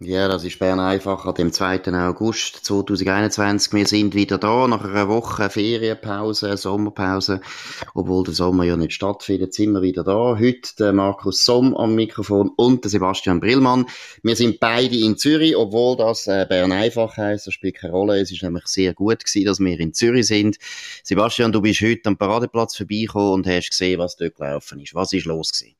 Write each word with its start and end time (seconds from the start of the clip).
Ja, 0.00 0.28
das 0.28 0.44
ist 0.44 0.60
Bern 0.60 0.78
einfach 0.78 1.26
an 1.26 1.34
dem 1.34 1.52
2. 1.52 1.92
August 2.06 2.64
2021. 2.64 3.72
Wir 3.72 3.84
sind 3.84 4.14
wieder 4.14 4.38
da 4.38 4.68
nach 4.68 4.84
einer 4.84 5.08
Woche 5.08 5.50
Ferienpause, 5.50 6.56
Sommerpause. 6.56 7.40
Obwohl 7.94 8.22
der 8.22 8.32
Sommer 8.32 8.62
ja 8.62 8.76
nicht 8.76 8.92
stattfindet, 8.92 9.54
sind 9.54 9.72
wir 9.72 9.82
wieder 9.82 10.04
da. 10.04 10.38
Heute 10.38 10.76
der 10.78 10.92
Markus 10.92 11.44
Somm 11.44 11.76
am 11.76 11.96
Mikrofon 11.96 12.52
und 12.54 12.84
der 12.84 12.92
Sebastian 12.92 13.40
Brillmann. 13.40 13.86
Wir 14.22 14.36
sind 14.36 14.60
beide 14.60 14.96
in 14.96 15.16
Zürich, 15.18 15.56
obwohl 15.56 15.96
das 15.96 16.28
äh, 16.28 16.46
Bern 16.48 16.70
einfach 16.70 17.16
heisst. 17.16 17.48
Das 17.48 17.54
spielt 17.54 17.78
keine 17.78 17.92
Rolle. 17.92 18.20
Es 18.20 18.30
ist 18.30 18.44
nämlich 18.44 18.68
sehr 18.68 18.94
gut 18.94 19.24
gewesen, 19.24 19.46
dass 19.46 19.58
wir 19.58 19.80
in 19.80 19.94
Zürich 19.94 20.28
sind. 20.28 20.58
Sebastian, 21.02 21.50
du 21.50 21.60
bist 21.60 21.80
heute 21.80 22.02
am 22.04 22.16
Paradeplatz 22.16 22.76
vorbeigekommen 22.76 23.32
und 23.32 23.46
hast 23.48 23.70
gesehen, 23.70 23.98
was 23.98 24.14
dort 24.14 24.36
gelaufen 24.36 24.78
ist. 24.78 24.94
Was 24.94 25.12
ist 25.12 25.26
los 25.26 25.50
gewesen? 25.52 25.74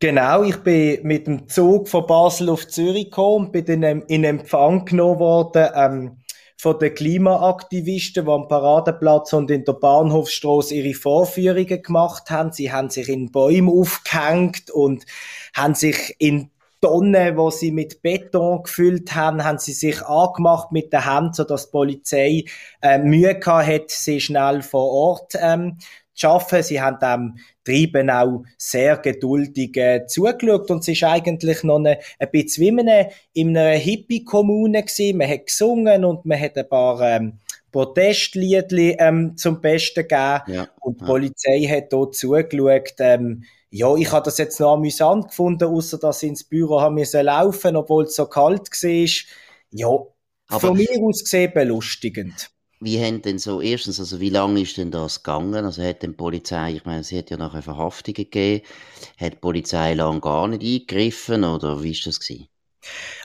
Genau, 0.00 0.44
ich 0.44 0.58
bin 0.58 1.00
mit 1.02 1.26
dem 1.26 1.48
Zug 1.48 1.88
von 1.88 2.06
Basel 2.06 2.50
auf 2.50 2.68
Zürich 2.68 3.06
gekommen 3.06 3.46
und 3.46 3.52
bin 3.52 3.82
in, 3.82 4.02
in 4.02 4.22
Empfang 4.22 4.84
genommen 4.84 5.18
worden 5.18 5.68
ähm, 5.74 6.18
von 6.56 6.78
den 6.78 6.94
Klimaaktivisten, 6.94 8.24
die 8.24 8.30
am 8.30 8.46
Paradeplatz 8.46 9.32
und 9.32 9.50
in 9.50 9.64
der 9.64 9.72
Bahnhofstrasse 9.72 10.76
ihre 10.76 10.94
Vorführungen 10.94 11.82
gemacht 11.82 12.30
haben. 12.30 12.52
Sie 12.52 12.70
haben 12.70 12.90
sich 12.90 13.08
in 13.08 13.32
Bäume 13.32 13.72
aufgehängt 13.72 14.70
und 14.70 15.04
haben 15.52 15.74
sich 15.74 16.14
in 16.20 16.52
Tonnen, 16.80 17.36
wo 17.36 17.50
sie 17.50 17.72
mit 17.72 18.00
Beton 18.00 18.62
gefüllt 18.62 19.16
haben, 19.16 19.42
haben 19.42 19.58
sie 19.58 19.72
sich 19.72 20.00
angemacht 20.02 20.70
mit 20.70 20.92
der 20.92 21.06
Hand, 21.06 21.34
sodass 21.34 21.66
die 21.66 21.72
Polizei 21.72 22.44
äh, 22.82 22.98
Mühe 22.98 23.36
gehabt 23.36 23.66
hat, 23.66 23.90
sie 23.90 24.20
schnell 24.20 24.62
vor 24.62 24.92
Ort 24.92 25.32
ähm, 25.40 25.78
zu 26.18 26.28
arbeiten. 26.28 26.62
Sie 26.62 26.80
haben 26.80 26.98
dem 27.00 27.38
Treiben 27.64 28.10
auch 28.10 28.44
sehr 28.56 28.96
geduldig 28.98 29.76
äh, 29.76 30.06
zugeschaut 30.06 30.70
und 30.70 30.80
es 30.80 30.88
ist 30.88 31.04
eigentlich 31.04 31.62
noch 31.62 31.76
eine, 31.76 31.98
ein 32.18 32.30
bisschen 32.30 32.62
wie 32.62 32.68
in 32.68 32.80
einer, 32.80 33.08
in 33.32 33.56
einer 33.56 33.78
Hippie-Kommune 33.78 34.82
gewesen. 34.82 35.18
Man 35.18 35.28
hat 35.28 35.46
gesungen 35.46 36.04
und 36.04 36.24
man 36.24 36.40
hat 36.40 36.56
ein 36.56 36.68
paar 36.68 37.00
ähm, 37.02 37.38
Protestliedli 37.70 38.96
ähm, 38.98 39.36
zum 39.36 39.60
Besten 39.60 40.02
gegeben 40.08 40.42
ja, 40.46 40.68
und 40.80 41.00
die 41.00 41.04
ja. 41.04 41.06
Polizei 41.06 41.60
hat 41.68 41.92
dort 41.92 42.16
zugeschaut. 42.16 42.94
Ähm, 42.98 43.44
ja, 43.70 43.94
ich 43.96 44.10
habe 44.10 44.24
das 44.24 44.38
jetzt 44.38 44.58
noch 44.60 44.74
amüsant 44.74 45.28
gefunden, 45.28 45.64
außer 45.64 45.98
dass 45.98 46.22
ich 46.22 46.30
ins 46.30 46.44
Büro 46.44 46.80
haben 46.80 46.94
müssen 46.94 47.24
laufen, 47.24 47.76
obwohl 47.76 48.04
es 48.04 48.14
so 48.14 48.26
kalt 48.26 48.70
war. 48.70 49.34
Ja, 49.70 49.88
Aber 50.48 50.60
von 50.60 50.76
mir 50.76 50.88
aus 51.02 51.22
gesehen 51.22 51.52
belustigend. 51.52 52.50
Wie 52.80 53.02
haben 53.02 53.22
denn 53.22 53.38
so, 53.38 53.60
erstens, 53.60 53.98
also 53.98 54.20
wie 54.20 54.30
lange 54.30 54.60
ist 54.60 54.76
denn 54.76 54.90
das 54.90 55.22
gegangen? 55.22 55.64
Also 55.64 55.82
hat 55.82 56.02
denn 56.02 56.12
die 56.12 56.16
Polizei, 56.16 56.74
ich 56.74 56.84
meine, 56.84 57.02
sie 57.02 57.18
hat 57.18 57.30
ja 57.30 57.36
nachher 57.36 57.62
Verhaftungen 57.62 58.14
gegeben, 58.14 58.64
hat 59.18 59.32
die 59.32 59.38
Polizei 59.38 59.94
lang 59.94 60.20
gar 60.20 60.46
nicht 60.46 60.62
eingegriffen 60.62 61.44
oder 61.44 61.82
wie 61.82 61.90
ist 61.90 62.06
das 62.06 62.20
gewesen? 62.20 62.48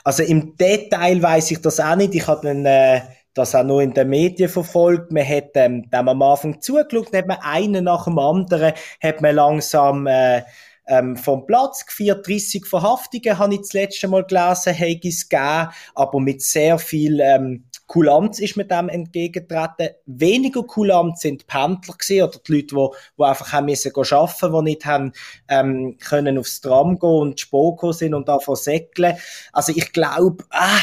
Also 0.02 0.24
im 0.24 0.56
Detail 0.56 1.22
weiß 1.22 1.52
ich 1.52 1.60
das 1.60 1.78
auch 1.78 1.96
nicht. 1.96 2.14
Ich 2.14 2.26
habe 2.26 2.48
dann, 2.48 2.66
äh, 2.66 3.02
das 3.34 3.54
auch 3.54 3.64
nur 3.64 3.82
in 3.82 3.92
den 3.92 4.08
Medien 4.08 4.48
verfolgt. 4.48 5.12
Man 5.12 5.28
hat 5.28 5.50
ähm, 5.54 5.88
dem 5.90 6.08
am 6.08 6.22
Anfang 6.22 6.60
zugeschaut, 6.60 7.12
hat 7.12 7.26
man 7.26 7.38
einen 7.40 7.84
nach 7.84 8.04
dem 8.04 8.18
anderen, 8.18 8.72
hat 9.02 9.20
man 9.20 9.34
langsam 9.34 10.06
äh, 10.06 10.42
ähm, 10.86 11.16
vom 11.16 11.46
Platz 11.46 11.86
geführt. 11.86 12.26
30 12.26 12.66
Verhaftungen 12.66 13.38
habe 13.38 13.54
ich 13.54 13.60
das 13.60 13.72
letzte 13.72 14.08
Mal 14.08 14.24
gelesen, 14.24 14.78
habe 14.78 15.00
es 15.02 15.28
gegeben, 15.28 15.68
aber 15.94 16.20
mit 16.20 16.42
sehr 16.42 16.78
viel 16.78 17.20
ähm, 17.20 17.64
Kulanz 17.86 18.38
ist 18.38 18.56
mit 18.56 18.70
dem 18.70 18.88
entgegentreten. 18.88 19.90
Weniger 20.06 20.62
Kulanz 20.62 21.20
sind 21.20 21.42
die 21.42 21.46
Pendler 21.46 21.94
gewesen, 21.94 22.22
oder 22.22 22.38
die 22.46 22.52
Leute, 22.52 22.74
die, 22.74 22.88
die 23.18 23.22
einfach 23.22 23.52
haben 23.52 23.66
müssen 23.66 23.92
arbeiten, 23.94 24.52
die 24.52 24.62
nicht 24.62 24.84
haben, 24.86 25.12
ähm, 25.48 25.96
können 25.98 26.38
aufs 26.38 26.60
Tram 26.60 26.98
gehen 26.98 27.10
und 27.10 27.40
Spoko 27.40 27.92
sind 27.92 28.14
und 28.14 28.28
davon 28.28 28.56
säckeln. 28.56 29.16
Also 29.52 29.72
ich 29.74 29.92
glaube, 29.92 30.44
ah, 30.50 30.80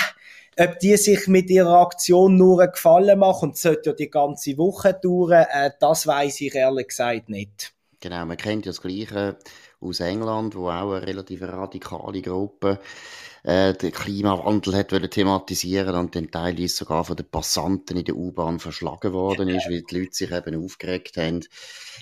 ob 0.60 0.80
die 0.80 0.98
sich 0.98 1.28
mit 1.28 1.50
ihrer 1.50 1.80
Aktion 1.82 2.38
nur 2.38 2.62
einen 2.62 2.72
Gefallen 2.72 3.20
machen 3.20 3.50
und 3.50 3.58
sollte 3.58 3.92
ja 3.92 3.96
die 3.96 4.10
ganze 4.10 4.58
Woche 4.58 4.94
dauern, 4.94 5.46
äh, 5.52 5.72
das 5.80 6.06
weiß 6.06 6.42
ich 6.42 6.54
ehrlich 6.54 6.90
gesagt 6.90 7.30
nicht. 7.30 7.74
Genau, 8.00 8.26
man 8.26 8.38
kennt 8.38 8.66
ja 8.66 8.72
das 8.72 8.82
Gleiche 8.82 9.38
aus 9.82 10.00
England, 10.00 10.56
wo 10.56 10.70
auch 10.70 10.94
eine 10.94 11.06
relativ 11.06 11.42
radikale 11.42 12.22
Gruppe 12.22 12.80
äh, 13.44 13.74
den 13.74 13.92
Klimawandel 13.92 14.76
hat 14.76 14.90
thematisieren 15.12 15.96
und 15.96 16.16
dann 16.16 16.30
teilweise 16.30 16.76
sogar 16.76 17.04
von 17.04 17.16
den 17.16 17.26
Passanten 17.26 17.98
in 17.98 18.06
der 18.06 18.16
U-Bahn 18.16 18.60
verschlagen 18.60 19.14
worden 19.14 19.50
ist, 19.50 19.68
weil 19.68 19.82
die 19.82 20.00
Leute 20.00 20.14
sich 20.14 20.32
eben 20.32 20.64
aufgeregt 20.64 21.18
haben. 21.18 21.42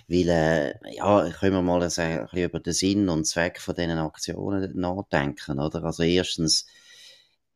Weil, 0.07 0.29
äh, 0.29 0.95
ja, 0.95 1.29
können 1.29 1.56
wir 1.56 1.62
mal 1.62 1.81
ein 1.81 1.88
bisschen 1.88 2.28
über 2.34 2.59
den 2.59 2.73
Sinn 2.73 3.09
und 3.09 3.25
Zweck 3.25 3.59
von 3.62 3.75
diesen 3.75 3.97
Aktionen 3.97 4.78
nachdenken, 4.79 5.59
oder? 5.59 5.84
Also 5.84 6.03
erstens, 6.03 6.66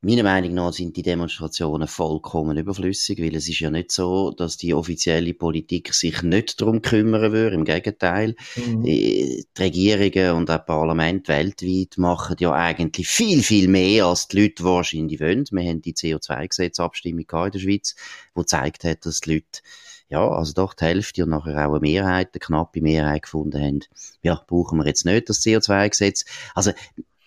Meiner 0.06 0.24
Meinung 0.24 0.53
nach 0.56 0.74
sind 0.74 0.97
die 0.97 1.02
Demonstrationen 1.02 1.88
vollkommen 1.88 2.58
überflüssig, 2.58 3.22
weil 3.22 3.34
es 3.36 3.47
ist 3.47 3.62
ja 3.62 3.72
nicht 3.72 3.90
so, 3.90 4.31
dass 4.31 4.58
die 4.58 4.74
offizielle 4.74 5.34
Politik 5.34 5.94
sich 5.94 6.22
nicht 6.24 6.59
darum 6.59 6.81
kümmern 6.81 7.31
würde. 7.31 7.56
Im 7.56 7.64
Gegenteil, 7.64 8.36
mhm. 8.58 8.84
die 8.84 9.46
Regierungen 9.58 10.40
und 10.40 10.52
auch 10.52 10.66
Parlament 10.66 11.30
weltweit 11.30 11.97
machen 11.97 12.36
ja 12.40 12.52
eigentlich 12.52 13.08
viel, 13.08 13.41
viel 13.44 13.69
mehr, 13.69 14.08
als 14.08 14.28
die 14.28 14.41
Leute 14.41 14.66
wahrscheinlich 14.66 15.22
wollen. 15.22 15.46
Wir 15.52 15.69
haben 15.69 15.81
die 15.81 15.94
CO2-Gesetzabstimmung 15.94 17.25
in 17.31 17.52
der 17.52 17.59
Schweiz, 17.59 17.96
die 18.35 18.41
gezeigt 18.41 18.84
hat, 18.84 19.06
dass 19.06 19.22
die 19.22 19.35
Leute 19.35 19.62
ja, 20.09 20.28
also 20.28 20.53
doch 20.53 20.74
die 20.74 20.84
Hälfte 20.84 21.24
und 21.24 21.30
nachher 21.30 21.66
auch 21.66 21.72
eine 21.72 21.80
Mehrheit, 21.80 22.30
eine 22.34 22.40
knappe 22.40 22.81
Mehrheit 22.81 23.24
gefunden 23.24 23.59
haben. 23.59 23.80
Ja, 24.22 24.44
brauchen 24.46 24.78
wir 24.78 24.85
jetzt 24.85 25.06
nicht 25.06 25.30
das 25.30 25.41
CO2-Gesetz. 25.41 26.25
Also, 26.53 26.72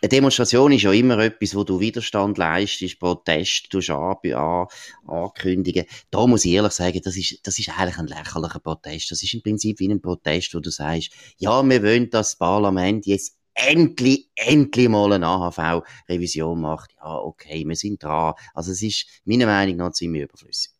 eine 0.03 0.09
Demonstration 0.11 0.73
ist 0.73 0.83
ja 0.83 0.93
immer 0.93 1.19
etwas, 1.19 1.55
wo 1.55 1.65
du 1.65 1.81
Widerstand 1.81 2.37
leistest, 2.37 3.01
Protest 3.01 3.71
tust 3.71 3.91
an, 3.91 4.17
an, 4.34 4.67
ankündigen. 5.07 5.87
Da 6.11 6.27
muss 6.27 6.45
ich 6.45 6.53
ehrlich 6.53 6.73
sagen, 6.73 7.01
das 7.03 7.17
ist, 7.17 7.47
das 7.47 7.59
ist 7.59 7.71
eigentlich 7.71 7.99
ein 7.99 8.07
lächerlicher 8.07 8.61
Protest. 8.61 9.11
Das 9.11 9.23
ist 9.23 9.33
im 9.33 9.43
Prinzip 9.43 9.79
wie 9.81 9.89
ein 9.89 10.03
Protest, 10.03 10.55
wo 10.55 10.61
du 10.61 10.71
sagst, 10.71 11.12
ja, 11.39 11.62
wir 11.62 11.83
wollen, 11.83 12.11
dass 12.11 12.31
das 12.31 12.39
Parlament 12.39 13.07
jetzt 13.07 13.37
endlich, 13.55 14.29
endlich 14.34 14.89
mal 14.89 15.15
eine 15.15 15.27
AHV-Revision 15.27 16.61
macht. 16.61 16.93
Ja, 16.99 17.17
okay, 17.17 17.65
wir 17.67 17.77
sind 17.77 18.03
dran. 18.03 18.34
Also 18.53 18.73
es 18.73 18.83
ist 18.83 19.07
meiner 19.25 19.47
Meinung 19.47 19.77
nach 19.77 19.93
ziemlich 19.93 20.25
überflüssig. 20.25 20.73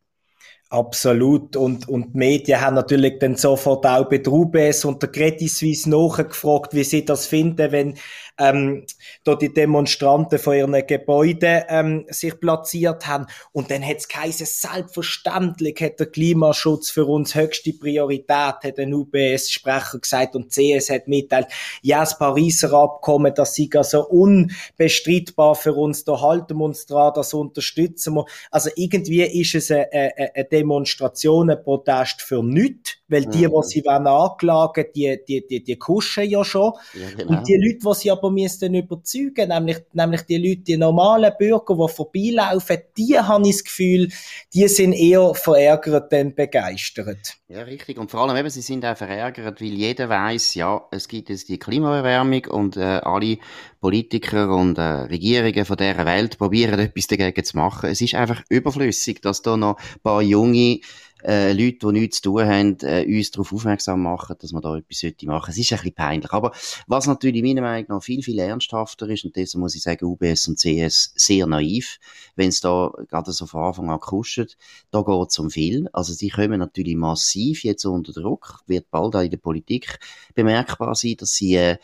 Absolut. 0.69 1.54
Und, 1.54 1.88
und 1.88 2.15
die 2.15 2.19
Medien 2.19 2.60
haben 2.60 2.75
natürlich 2.75 3.21
dann 3.21 3.37
sofort 3.37 3.87
auch 3.87 4.09
bei 4.09 4.19
der 4.19 4.33
UBS 4.33 4.84
und 4.84 5.00
der 5.00 5.10
Credit 5.10 5.48
Suisse 5.48 5.88
nachgefragt, 5.88 6.75
wie 6.75 6.83
sie 6.83 7.04
das 7.04 7.27
finden, 7.27 7.71
wenn 7.71 7.97
ähm, 8.38 8.84
da 9.24 9.34
die 9.34 9.52
Demonstranten 9.52 10.38
von 10.38 10.56
ihren 10.56 10.86
Gebäuden 10.86 11.62
ähm, 11.69 12.04
sich 12.08 12.38
platziert 12.38 13.06
haben. 13.06 13.26
Und 13.52 13.70
dann 13.70 13.86
hat 13.86 13.98
es 13.98 14.60
selbstverständlich 14.60 15.80
hat 15.80 16.00
der 16.00 16.06
Klimaschutz 16.06 16.91
für 16.91 17.06
uns 17.06 17.34
höchste 17.34 17.72
Priorität, 17.72 18.28
hat 18.28 18.78
ein 18.78 18.92
UBS-Sprecher 18.94 19.98
gesagt. 19.98 20.36
Und 20.36 20.52
CS 20.52 20.91
hat 20.91 21.08
mitteilt, 21.08 21.48
ja, 21.82 22.00
das 22.00 22.19
Pariser 22.19 22.72
Abkommen, 22.72 23.32
das 23.34 23.54
sei 23.54 23.69
also 23.74 24.06
unbestreitbar 24.06 25.54
für 25.54 25.74
uns, 25.74 26.04
da 26.04 26.20
halten 26.20 26.58
wir 26.58 26.64
uns 26.64 26.86
dran, 26.86 27.12
das 27.14 27.34
unterstützen 27.34 28.14
wir. 28.14 28.26
Also 28.50 28.70
irgendwie 28.76 29.22
ist 29.22 29.54
es 29.54 29.70
eine, 29.70 29.91
eine, 29.92 30.34
eine 30.34 30.44
Demonstration, 30.44 31.50
ein 31.50 31.62
Protest 31.62 32.22
für 32.22 32.42
nichts, 32.42 32.97
weil 33.08 33.24
die, 33.26 33.47
mhm. 33.47 33.53
die 33.62 33.68
sie 33.68 33.84
wollen 33.84 34.06
anklagen, 34.06 34.86
die, 34.94 35.18
die, 35.26 35.47
die, 35.47 35.62
die 35.62 35.76
kuschen 35.76 36.28
ja 36.28 36.44
schon. 36.44 36.72
Ja, 36.94 37.08
genau. 37.16 37.30
Und 37.30 37.48
die 37.48 37.56
Leute, 37.56 37.78
die 37.78 37.94
sie 37.94 38.10
aber 38.10 38.25
aber 38.26 38.32
müssen 38.32 38.75
überzeugen, 38.75 39.48
nämlich, 39.48 39.78
nämlich 39.92 40.22
die 40.22 40.38
Leute, 40.38 40.62
die 40.62 40.76
normalen 40.76 41.32
Bürger, 41.38 41.75
die 41.75 41.92
vorbeilaufen, 41.92 42.78
die 42.97 43.18
habe 43.18 43.47
ich 43.47 43.56
das 43.56 43.65
Gefühl, 43.65 44.09
die 44.53 44.68
sind 44.68 44.92
eher 44.92 45.34
verärgert 45.34 46.12
denn 46.12 46.34
begeistert. 46.34 47.36
Ja, 47.48 47.62
richtig. 47.62 47.98
Und 47.98 48.10
vor 48.10 48.21
allem 48.21 48.36
eben, 48.36 48.51
sie 48.51 48.60
sind 48.60 48.84
auch 48.84 48.97
verärgert, 48.97 49.60
weil 49.60 49.68
jeder 49.68 50.09
weiß, 50.09 50.54
ja, 50.54 50.83
es 50.91 51.09
gibt 51.09 51.28
jetzt 51.28 51.48
die 51.48 51.59
Klimaerwärmung 51.59 52.47
und 52.47 52.77
äh, 52.77 52.80
alle 52.80 53.39
Politiker 53.80 54.51
und 54.54 54.78
äh, 54.78 54.83
Regierungen 54.83 55.65
von 55.65 55.77
dieser 55.77 56.04
Welt 56.06 56.39
probieren 56.39 56.80
etwas 56.80 57.06
dagegen 57.06 57.45
zu 57.45 57.56
machen. 57.56 57.91
Es 57.91 58.01
ist 58.01 58.15
einfach 58.15 58.42
überflüssig, 58.48 59.21
dass 59.21 59.42
da 59.42 59.56
noch 59.56 59.78
ein 59.78 60.01
paar 60.03 60.22
junge 60.22 60.80
äh, 61.27 61.53
Leute, 61.53 61.78
die 61.87 61.93
nichts 61.93 62.21
zu 62.21 62.31
tun 62.31 62.47
haben, 62.47 62.77
äh, 62.83 63.05
uns 63.05 63.33
darauf 63.33 63.53
aufmerksam 63.53 64.03
machen, 64.03 64.37
dass 64.39 64.53
man 64.53 64.63
da 64.63 64.77
etwas 64.77 65.01
sollte 65.01 65.27
machen. 65.27 65.51
Es 65.51 65.59
ist 65.59 65.73
ein 65.73 65.78
bisschen 65.78 65.95
peinlich. 65.95 66.33
Aber 66.33 66.53
was 66.87 67.07
natürlich 67.07 67.43
meiner 67.43 67.63
Meinung 67.63 67.87
nach 67.89 68.03
viel, 68.03 68.23
viel 68.23 68.39
ernsthafter 68.39 69.09
ist, 69.09 69.25
und 69.25 69.34
deshalb 69.34 69.61
muss 69.61 69.75
ich 69.75 69.83
sagen, 69.83 70.07
UBS 70.07 70.47
und 70.47 70.59
CS 70.59 71.13
sehr 71.17 71.47
naiv, 71.47 71.99
wenn 72.37 72.51
es 72.51 72.61
da 72.61 72.93
gerade 73.09 73.33
so 73.33 73.47
von 73.47 73.65
Anfang 73.65 73.91
an 73.91 73.99
kuscht, 73.99 74.57
da 74.93 75.03
geht 75.03 75.28
es 75.31 75.39
um 75.39 75.51
viel. 75.51 75.89
Also 75.93 76.13
sie 76.13 76.28
kommen 76.28 76.61
natürlich 76.61 76.97
massiv 76.97 77.65
jetzt 77.65 77.84
unter 77.84 78.13
Druck, 78.13 78.61
wird 78.67 78.91
bald 78.91 79.17
auch 79.17 79.23
in 79.23 79.31
der 79.31 79.39
Politik 79.39 79.99
bemerkbar 80.34 80.95
sein, 80.95 81.17
dass 81.19 81.34
sie 81.34 81.57
äh, 81.57 81.78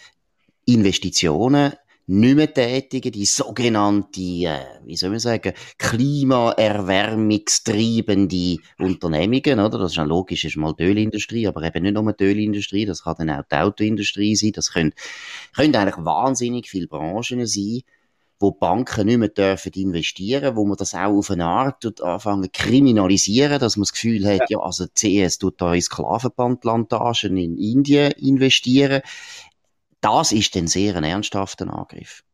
Investitionen 0.64 1.72
nicht 2.06 2.36
mehr 2.36 2.52
tätigen, 2.52 3.12
die 3.12 3.24
sogenannte, 3.24 4.20
äh, 4.20 4.58
wie 4.84 4.96
soll 4.96 5.10
man 5.10 5.20
sagen, 5.20 5.52
klimaerwärmungstreibende 5.78 8.56
Unternehmungen, 8.78 9.60
oder? 9.60 9.78
Das 9.78 9.92
ist 9.92 9.96
ja 9.96 10.02
logisch, 10.02 10.44
ist 10.44 10.56
mal 10.56 10.74
die 10.74 10.82
Ölindustrie, 10.84 11.46
aber 11.46 11.62
eben 11.62 11.84
nicht 11.84 11.94
nur 11.94 12.12
die 12.12 12.24
Ölindustrie, 12.24 12.86
das 12.86 13.04
kann 13.04 13.14
dann 13.18 13.30
auch 13.30 13.44
die 13.50 13.56
Autoindustrie 13.56 14.34
sein, 14.34 14.50
das 14.52 14.72
können, 14.72 14.92
können 15.54 15.76
eigentlich 15.76 16.04
wahnsinnig 16.04 16.68
viele 16.68 16.88
Branchen 16.88 17.46
sein, 17.46 17.82
wo 18.42 18.50
Banken 18.50 19.06
nicht 19.06 19.18
mehr 19.18 19.28
dürfen 19.28 19.72
investieren, 19.74 20.56
wo 20.56 20.66
man 20.66 20.76
das 20.76 20.94
auch 20.94 21.16
auf 21.16 21.30
eine 21.30 21.46
Art 21.46 22.02
anfangen 22.02 22.50
kriminalisieren, 22.52 23.60
dass 23.60 23.76
man 23.76 23.82
das 23.82 23.92
Gefühl 23.92 24.26
hat, 24.26 24.50
ja, 24.50 24.58
ja 24.58 24.58
also 24.58 24.86
CS 24.92 25.38
tut 25.38 25.60
da 25.60 25.72
in 25.72 25.80
Sklavenbandplantagen 25.80 27.36
in 27.36 27.56
Indien 27.56 28.10
investieren. 28.12 29.02
Das 30.02 30.32
ist 30.32 30.54
dann 30.54 30.66
sehr 30.66 30.96
ein 30.96 31.04
ernsthafter 31.04 31.72
Angriff. 31.72 32.24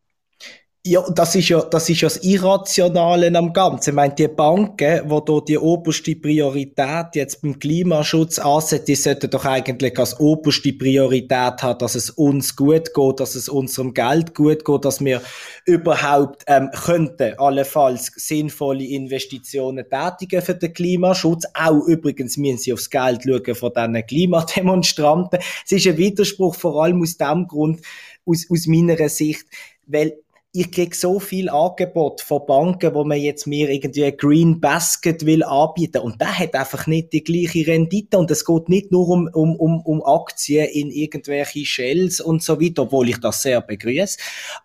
Ja, 0.87 1.05
das 1.11 1.35
ist 1.35 1.49
ja, 1.49 1.61
das 1.61 1.91
ist 1.91 2.01
ja 2.01 2.09
das 2.09 2.23
Irrationale 2.23 3.37
am 3.37 3.53
Ganzen. 3.53 3.91
Ich 3.91 3.97
meine, 3.97 4.15
die 4.15 4.29
Banken, 4.29 5.03
wo 5.11 5.21
da 5.21 5.41
die 5.41 5.59
oberste 5.59 6.15
Priorität 6.15 7.15
jetzt 7.15 7.43
beim 7.43 7.59
Klimaschutz 7.59 8.39
ansetzen, 8.39 8.87
die 8.87 8.95
sollten 8.95 9.29
doch 9.29 9.45
eigentlich 9.45 9.99
als 9.99 10.19
oberste 10.21 10.73
Priorität 10.73 11.63
haben, 11.63 11.79
dass 11.81 11.97
es 11.97 12.11
uns 12.11 12.55
gut 12.55 12.95
geht, 12.95 13.21
dass 13.21 13.35
es 13.35 13.49
unserem 13.49 13.93
Geld 13.93 14.35
gut 14.37 14.65
geht, 14.65 14.85
dass 14.85 15.05
wir 15.05 15.21
überhaupt, 15.67 16.45
ähm, 16.47 16.71
könnten 16.73 17.35
allenfalls 17.39 18.13
sinnvolle 18.15 18.85
Investitionen 18.85 19.85
tätigen 19.91 20.43
für 20.43 20.55
den 20.55 20.73
Klimaschutz. 20.73 21.45
Auch 21.55 21.87
übrigens 21.87 22.37
müssen 22.37 22.59
sie 22.59 22.73
aufs 22.73 22.89
Geld 22.89 23.25
schauen 23.25 23.55
von 23.57 23.73
diesen 23.75 24.07
Klimademonstranten. 24.07 25.41
Es 25.67 25.73
ist 25.73 25.89
ein 25.89 25.99
Widerspruch, 25.99 26.55
vor 26.55 26.85
allem 26.85 27.03
aus 27.03 27.17
dem 27.17 27.49
Grund, 27.49 27.81
aus, 28.25 28.47
aus 28.49 28.67
meiner 28.69 29.09
Sicht, 29.09 29.45
weil 29.87 30.19
ich 30.53 30.73
krieg 30.73 30.95
so 30.95 31.21
viel 31.21 31.51
Angebot 31.51 32.23
von 32.23 32.47
Banken, 32.47 32.95
wo 32.95 33.05
man 33.05 33.21
jetzt 33.21 33.47
mir 33.47 33.69
irgendwie 33.69 34.07
ein 34.07 34.17
Green 34.17 34.61
Basket 34.61 35.27
will 35.27 35.43
anbieten. 35.43 35.99
Und 35.99 36.21
der 36.21 36.39
hat 36.39 36.55
einfach 36.55 36.87
nicht 36.87 37.13
die 37.13 37.23
gleiche 37.23 37.67
Rendite. 37.67 38.19
Und 38.19 38.31
es 38.31 38.45
geht 38.45 38.69
nicht 38.69 38.91
nur 38.91 39.09
um, 39.09 39.29
um, 39.33 39.57
um, 39.57 39.81
um 39.83 40.03
Aktien 40.05 40.67
in 40.69 40.91
irgendwelche 40.91 41.67
Shells 41.67 42.21
und 42.21 42.43
so 42.43 42.61
weiter, 42.61 42.83
obwohl 42.83 43.11
ich 43.11 43.19
das 43.19 43.43
sehr 43.43 43.61
begrüße, 43.61 44.19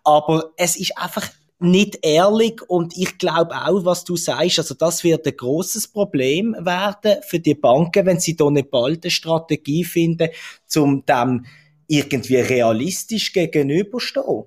aber 0.04 0.52
es 0.56 0.76
ist 0.76 0.96
einfach 0.96 1.28
nicht 1.60 1.98
ehrlich. 2.02 2.62
Und 2.68 2.96
ich 2.96 3.18
glaube 3.18 3.54
auch, 3.54 3.84
was 3.84 4.04
du 4.04 4.16
sagst, 4.16 4.58
also 4.58 4.74
das 4.74 5.04
wird 5.04 5.26
ein 5.26 5.36
großes 5.36 5.88
Problem 5.88 6.56
werden 6.58 7.22
für 7.26 7.40
die 7.40 7.54
Banken, 7.54 8.06
wenn 8.06 8.20
sie 8.20 8.36
da 8.36 8.50
nicht 8.50 8.70
bald 8.70 9.04
eine 9.04 9.10
Strategie 9.10 9.84
finden, 9.84 10.30
um 10.76 11.04
dem 11.04 11.44
irgendwie 11.86 12.36
realistisch 12.36 13.32
gegenüberstehen. 13.32 14.44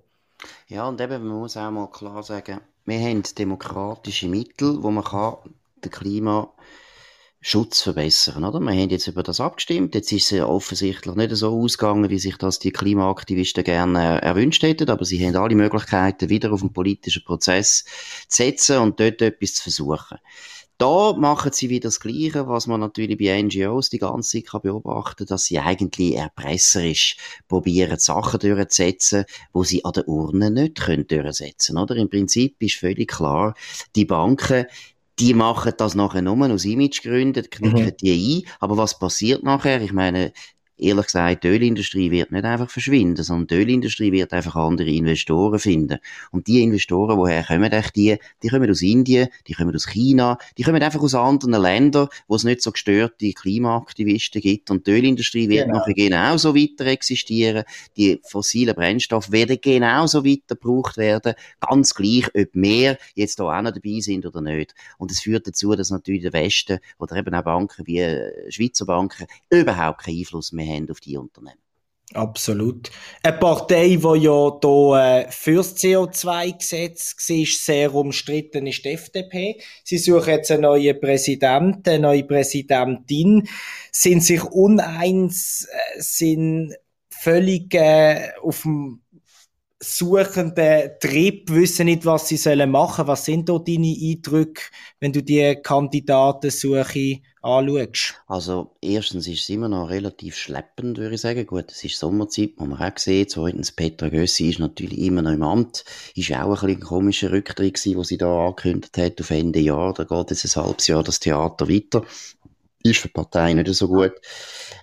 Ja, 0.70 0.86
und 0.86 1.00
eben, 1.00 1.26
man 1.26 1.40
muss 1.40 1.56
auch 1.56 1.72
mal 1.72 1.88
klar 1.88 2.22
sagen, 2.24 2.60
wir 2.84 3.00
haben 3.00 3.24
demokratische 3.38 4.28
Mittel, 4.28 4.84
wo 4.84 4.92
man 4.92 5.06
kann 5.06 5.38
den 5.82 5.92
Klimaschutz 5.92 6.52
verbessern, 7.84 8.44
oder? 8.44 8.60
Wir 8.60 8.74
haben 8.74 8.90
jetzt 8.90 9.08
über 9.08 9.24
das 9.24 9.40
abgestimmt. 9.40 9.96
Jetzt 9.96 10.12
ist 10.12 10.26
es 10.26 10.32
ja 10.32 10.46
offensichtlich 10.46 11.16
nicht 11.16 11.34
so 11.38 11.58
ausgegangen, 11.58 12.10
wie 12.10 12.20
sich 12.20 12.36
das 12.36 12.60
die 12.60 12.72
Klimaaktivisten 12.72 13.64
gerne 13.64 14.22
erwünscht 14.22 14.62
hätten, 14.62 14.90
aber 14.90 15.06
sie 15.06 15.26
haben 15.26 15.38
alle 15.38 15.56
Möglichkeiten, 15.56 16.28
wieder 16.28 16.52
auf 16.52 16.60
den 16.60 16.74
politischen 16.74 17.24
Prozess 17.24 17.86
zu 18.28 18.44
setzen 18.44 18.80
und 18.80 19.00
dort 19.00 19.22
etwas 19.22 19.54
zu 19.54 19.64
versuchen. 19.64 20.18
Da 20.78 21.14
machen 21.14 21.52
sie 21.54 21.70
wieder 21.70 21.88
das 21.88 22.00
Gleiche, 22.00 22.48
was 22.48 22.68
man 22.68 22.80
natürlich 22.80 23.18
bei 23.18 23.42
NGOs 23.42 23.90
die 23.90 23.98
ganze 23.98 24.38
Zeit 24.38 24.48
kann 24.48 24.62
beobachten 24.62 25.26
dass 25.26 25.46
sie 25.46 25.58
eigentlich 25.58 26.16
erpresserisch 26.16 27.18
probieren, 27.48 27.98
Sachen 27.98 28.40
durchzusetzen, 28.40 29.26
wo 29.54 29.64
sie 29.64 29.84
an 29.84 29.94
der 29.94 30.08
Urne 30.08 30.52
nicht 30.52 30.80
können 30.80 31.08
durchsetzen 31.08 31.78
oder? 31.78 31.96
Im 31.96 32.10
Prinzip 32.10 32.62
ist 32.62 32.76
völlig 32.76 33.10
klar, 33.10 33.56
die 33.96 34.06
Banken, 34.06 34.66
die 35.18 35.34
machen 35.34 35.74
das 35.78 35.96
nachher 35.96 36.22
nur 36.22 36.52
aus 36.52 36.64
Imagegründen, 36.64 37.50
knicken 37.50 37.86
mhm. 37.86 37.98
die 37.98 38.44
ein. 38.46 38.52
Aber 38.60 38.78
was 38.78 39.00
passiert 39.00 39.42
nachher? 39.42 39.82
Ich 39.82 39.94
meine, 39.94 40.32
ehrlich 40.78 41.06
gesagt, 41.06 41.44
die 41.44 41.48
Ölindustrie 41.48 42.12
wird 42.12 42.32
nicht 42.32 42.46
einfach 42.46 42.70
verschwinden, 42.70 43.24
sondern 43.24 43.48
die 43.48 43.56
Ölindustrie 43.56 44.12
wird 44.12 44.34
einfach 44.34 44.56
andere 44.56 44.90
Investoren 44.90 45.60
finden. 45.60 46.00
Und 46.32 46.48
die 46.48 46.62
Investoren, 46.62 47.18
woher 47.18 47.44
kommen 47.44 47.72
echt 47.72 47.96
die? 47.96 48.18
Die 48.44 48.48
kommen 48.50 48.70
aus 48.70 48.82
Indien, 48.82 49.30
die 49.48 49.54
kommen 49.54 49.76
aus 49.76 49.88
China, 49.88 50.38
die 50.58 50.64
kommen 50.64 50.82
einfach 50.82 51.02
aus 51.02 51.16
anderen 51.16 51.62
Ländern, 51.62 52.10
wo 52.28 52.36
es 52.36 52.44
nicht 52.44 52.62
so 52.62 52.72
gestörte 52.72 53.32
Klimaaktivisten 53.32 54.42
gibt. 54.42 54.70
Und 54.70 54.88
die 54.88 54.92
Ölindustrie 54.92 55.50
wird 55.50 55.68
genau. 55.68 55.80
noch 55.80 55.88
genauso 55.94 56.56
weiter 56.56 56.86
existieren. 56.86 57.64
Die 57.98 58.20
fossilen 58.24 58.76
Brennstoffe 58.76 59.32
werden 59.32 59.58
genauso 59.62 60.24
weiter 60.24 60.56
gebraucht 60.56 60.98
werden. 60.98 61.34
Ganz 61.60 61.94
gleich, 61.94 62.28
ob 62.36 62.56
mehr 62.56 62.98
jetzt 63.16 63.40
da 63.40 63.46
auch 63.46 63.62
noch 63.62 63.72
dabei 63.72 64.00
sind 64.00 64.26
oder 64.26 64.42
nicht. 64.42 64.76
Und 64.98 65.12
es 65.12 65.22
führt 65.22 65.48
dazu, 65.48 65.76
dass 65.76 65.90
natürlich 65.90 66.22
der 66.22 66.34
Westen 66.34 66.80
oder 67.00 67.16
eben 67.16 67.34
auch 67.34 67.44
Banken 67.44 67.88
wie 67.88 68.00
äh, 68.00 68.52
Schweizer 68.52 68.86
Banken 68.86 69.26
überhaupt 69.50 70.04
keinen 70.04 70.20
Einfluss 70.20 70.52
mehr 70.52 70.67
haben 70.68 70.90
auf 70.90 71.00
die 71.00 71.18
Unternehmen. 71.18 71.60
Absolut. 72.14 72.90
Eine 73.22 73.38
Partei, 73.38 73.98
die 73.98 74.20
ja 74.24 74.58
hier 74.62 75.26
äh, 75.28 75.30
fürs 75.30 75.76
CO2-Gesetz 75.76 77.16
war, 77.30 77.46
sehr 77.46 77.94
umstritten, 77.94 78.66
ist 78.66 78.86
die 78.86 78.94
FDP. 78.94 79.60
Sie 79.84 79.98
suchen 79.98 80.30
jetzt 80.30 80.50
einen 80.52 80.62
neuen 80.62 81.00
Präsidenten, 81.02 81.90
eine 81.90 82.00
neue 82.00 82.24
Präsidentin, 82.24 83.48
sind 83.92 84.24
sich 84.24 84.44
uneins, 84.44 85.68
äh, 85.70 86.02
sind 86.02 86.76
völlig 87.10 87.74
äh, 87.74 88.30
auf 88.42 88.62
dem 88.62 89.02
suchenden 89.80 90.92
Trip, 91.00 91.50
wissen 91.52 91.86
nicht, 91.86 92.06
was 92.06 92.28
sie 92.28 92.38
sollen 92.38 92.72
machen. 92.72 93.08
Was 93.08 93.26
sind 93.26 93.48
da 93.48 93.60
deine 93.60 93.96
Eindrücke, 94.00 94.64
wenn 95.00 95.14
du 95.14 95.22
die 95.22 95.56
Kandidatensuche 95.62 97.20
anschaust? 97.42 98.16
Also, 98.28 98.76
erstens 98.82 99.28
ist 99.28 99.42
es 99.42 99.50
immer 99.50 99.70
noch 99.70 99.90
relativ 99.90 100.36
schleppend, 100.36 100.98
würde 100.98 101.16
ich 101.16 101.22
sagen. 101.22 101.46
Gut, 101.46 101.72
es 101.72 101.84
ist 101.84 102.00
Sommerzeit, 102.00 102.54
muss 102.58 102.68
man 102.68 102.82
auch 102.82 102.98
sehen. 102.98 103.28
Zweitens, 103.30 103.72
Petra 103.72 104.10
Gössi 104.10 104.50
ist 104.50 104.60
natürlich 104.60 104.98
immer 105.00 105.22
noch 105.22 105.32
im 105.32 105.44
Amt. 105.44 105.86
Ist 106.16 106.32
auch 106.34 106.64
ein 106.64 106.70
ein 106.70 106.80
komischer 106.80 107.32
Rücktritt 107.32 107.76
gewesen, 107.76 107.98
wo 107.98 108.04
sie 108.04 108.18
da 108.18 108.48
angekündigt 108.48 108.98
hat, 108.98 109.22
auf 109.22 109.30
Ende 109.30 109.60
Jahr. 109.60 109.94
Da 109.94 110.04
geht 110.04 110.32
jetzt 110.32 110.58
ein 110.58 110.64
halbes 110.64 110.88
Jahr 110.88 111.04
das 111.04 111.20
Theater 111.20 111.70
weiter 111.70 112.04
ist 112.84 113.00
für 113.00 113.08
die 113.08 113.14
Partei 113.14 113.54
nicht 113.54 113.74
so 113.74 113.88
gut. 113.88 114.14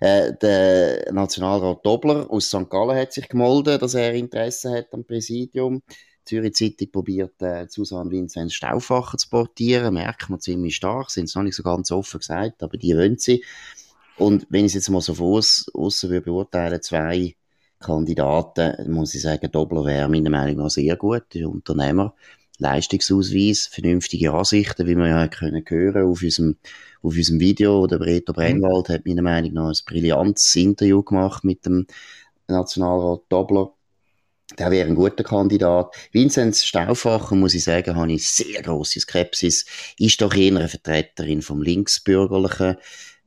Äh, 0.00 0.32
der 0.40 1.12
Nationalrat 1.12 1.84
Dobler 1.84 2.30
aus 2.30 2.48
St. 2.48 2.68
Gallen 2.68 2.96
hat 2.96 3.12
sich 3.12 3.28
gemolden, 3.28 3.78
dass 3.78 3.94
er 3.94 4.14
Interesse 4.14 4.70
hat 4.72 4.92
am 4.92 5.04
Präsidium. 5.04 5.82
Die 5.88 6.24
Zürich 6.24 6.54
Zeitung 6.54 6.90
probiert, 6.90 7.40
äh, 7.42 7.66
Susanne 7.68 8.10
Vinzenz 8.10 8.54
Stauffacher 8.54 9.18
zu 9.18 9.28
portieren. 9.28 9.94
Merkt 9.94 10.30
man 10.30 10.40
ziemlich 10.40 10.76
stark, 10.76 11.10
sind 11.10 11.24
es 11.24 11.34
noch 11.34 11.42
nicht 11.42 11.56
so 11.56 11.62
ganz 11.62 11.90
offen 11.90 12.20
gesagt, 12.20 12.62
aber 12.62 12.76
die 12.76 12.96
wollen 12.96 13.18
sie. 13.18 13.44
Und 14.16 14.46
wenn 14.48 14.64
ich 14.64 14.70
es 14.70 14.74
jetzt 14.74 14.90
mal 14.90 15.00
so 15.00 15.14
von 15.14 15.42
außen 15.74 16.22
beurteilen, 16.22 16.82
zwei 16.82 17.34
Kandidaten, 17.80 18.90
muss 18.90 19.14
ich 19.14 19.22
sagen, 19.22 19.50
Dobler 19.50 19.84
wäre 19.84 20.08
meiner 20.08 20.30
Meinung 20.30 20.64
nach 20.64 20.70
sehr 20.70 20.96
gut, 20.96 21.24
der 21.34 21.48
Unternehmer. 21.48 22.14
Leistungsausweis, 22.58 23.66
vernünftige 23.66 24.32
Ansichten, 24.32 24.86
wie 24.86 24.94
wir 24.94 25.08
ja 25.08 25.28
können 25.28 25.64
hören 25.66 26.08
auf 26.08 26.22
unserem, 26.22 26.56
auf 27.04 27.14
unserem 27.14 27.40
Video. 27.40 27.86
Der 27.86 28.00
Reto 28.00 28.32
mhm. 28.32 28.36
Brennwald 28.36 28.88
hat 28.88 29.06
meiner 29.06 29.22
Meinung 29.22 29.52
nach 29.52 29.68
ein 29.68 29.84
brillantes 29.86 30.54
Interview 30.56 31.02
gemacht 31.02 31.44
mit 31.44 31.64
dem 31.66 31.86
Nationalrat 32.48 33.22
Dobler. 33.28 33.72
Der 34.58 34.70
wäre 34.70 34.88
ein 34.88 34.94
guter 34.94 35.24
Kandidat. 35.24 35.94
Vinzenz 36.12 36.64
Stauffacher, 36.64 37.34
muss 37.34 37.54
ich 37.54 37.64
sagen, 37.64 37.96
habe 37.96 38.12
ich 38.12 38.28
sehr 38.28 38.62
große 38.62 39.00
Skepsis. 39.00 39.64
Ist 39.98 40.20
doch 40.20 40.34
eher 40.34 40.56
eine 40.56 40.68
Vertreterin 40.68 41.42
vom 41.42 41.62
linksbürgerlichen 41.62 42.76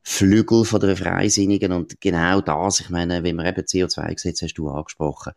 Flügel 0.03 0.63
von 0.63 0.79
der 0.79 0.95
Freisinnigen 0.95 1.73
und 1.73 1.99
genau 1.99 2.39
das, 2.39 2.79
ich 2.79 2.89
meine, 2.89 3.23
wenn 3.23 3.35
man 3.35 3.45
eben 3.45 3.61
CO2-Gesetz 3.61 4.41
hast 4.41 4.53
du 4.53 4.69
angesprochen, 4.69 5.33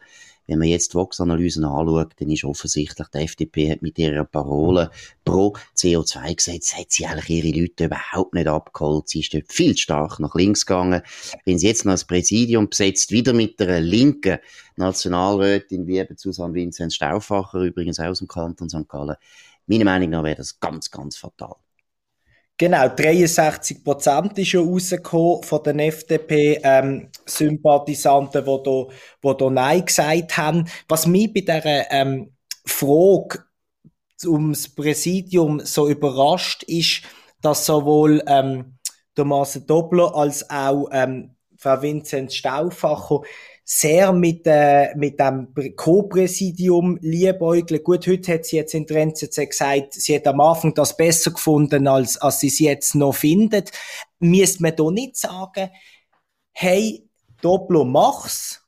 wenn 0.46 0.58
man 0.58 0.68
jetzt 0.68 0.92
die 0.92 0.96
Vox-Analysen 0.96 1.64
anschaut, 1.64 2.12
dann 2.18 2.30
ist 2.30 2.44
offensichtlich, 2.44 3.08
die 3.08 3.18
FDP 3.18 3.70
hat 3.70 3.82
mit 3.82 3.98
ihrer 3.98 4.24
Parole 4.24 4.90
pro 5.24 5.54
CO2-Gesetz, 5.76 6.74
hat 6.74 6.90
sie 6.90 7.06
eigentlich 7.06 7.30
ihre 7.30 7.60
Leute 7.60 7.84
überhaupt 7.84 8.34
nicht 8.34 8.48
abgeholt. 8.48 9.08
Sie 9.08 9.20
ist 9.20 9.32
dort 9.32 9.52
viel 9.52 9.76
stark 9.76 10.18
nach 10.18 10.34
links 10.34 10.66
gegangen. 10.66 11.02
Wenn 11.44 11.58
sie 11.58 11.68
jetzt 11.68 11.84
noch 11.84 11.92
das 11.92 12.04
Präsidium 12.04 12.68
besetzt, 12.68 13.12
wieder 13.12 13.32
mit 13.32 13.60
einer 13.60 13.80
linken 13.80 14.38
Nationalrätin, 14.76 15.86
wie 15.86 15.98
eben 15.98 16.16
Susanne 16.16 16.54
Vinzenz 16.54 16.96
Stauffacher, 16.96 17.60
übrigens 17.60 18.00
auch 18.00 18.06
aus 18.06 18.18
dem 18.18 18.28
Kanton 18.28 18.68
St. 18.68 18.88
Gallen, 18.88 19.16
meiner 19.66 19.84
Meinung 19.84 20.10
nach 20.10 20.24
wäre 20.24 20.36
das 20.36 20.58
ganz, 20.58 20.90
ganz 20.90 21.16
fatal. 21.16 21.54
Genau, 22.60 22.88
63 22.88 23.82
Prozent 23.82 24.38
ist 24.38 24.52
ja 24.52 24.60
rausgekommen 24.60 25.42
von 25.44 25.62
den 25.62 25.78
FDP-Sympathisanten, 25.78 28.36
ähm, 28.36 28.44
die 28.44 28.62
da, 28.62 28.86
die 29.24 29.36
da 29.38 29.50
Nein 29.50 29.86
gesagt 29.86 30.36
haben. 30.36 30.68
Was 30.86 31.06
mich 31.06 31.32
bei 31.32 31.40
dieser 31.40 31.90
ähm, 31.90 32.34
Frage 32.66 33.44
ums 34.26 34.68
Präsidium 34.74 35.60
so 35.60 35.88
überrascht 35.88 36.62
ist, 36.64 37.00
dass 37.40 37.64
sowohl 37.64 38.22
ähm, 38.26 38.76
Thomas 39.14 39.58
Dobler 39.64 40.14
als 40.14 40.50
auch 40.50 40.90
ähm, 40.92 41.36
Frau 41.56 41.80
Vinzenz 41.80 42.34
Stauffacher 42.34 43.22
sehr 43.72 44.12
mit, 44.12 44.48
äh, 44.48 44.96
mit 44.96 45.20
dem 45.20 45.54
Co-Präsidium 45.76 46.98
liebäugeln. 47.02 47.84
Gut, 47.84 48.04
heute 48.08 48.34
hat 48.34 48.44
sie 48.44 48.56
jetzt 48.56 48.74
in 48.74 48.84
der 48.84 48.96
NZZ 49.02 49.48
gesagt, 49.48 49.94
sie 49.94 50.16
hat 50.16 50.26
am 50.26 50.40
Anfang 50.40 50.74
das 50.74 50.96
besser 50.96 51.30
gefunden, 51.30 51.86
als, 51.86 52.16
als 52.16 52.40
sie 52.40 52.48
es 52.48 52.58
jetzt 52.58 52.96
noch 52.96 53.14
findet. 53.14 53.70
Müsste 54.18 54.62
man 54.62 54.74
da 54.74 54.90
nicht 54.90 55.16
sagen, 55.16 55.70
hey, 56.50 57.08
Dopplo, 57.42 57.84
mach's 57.84 58.60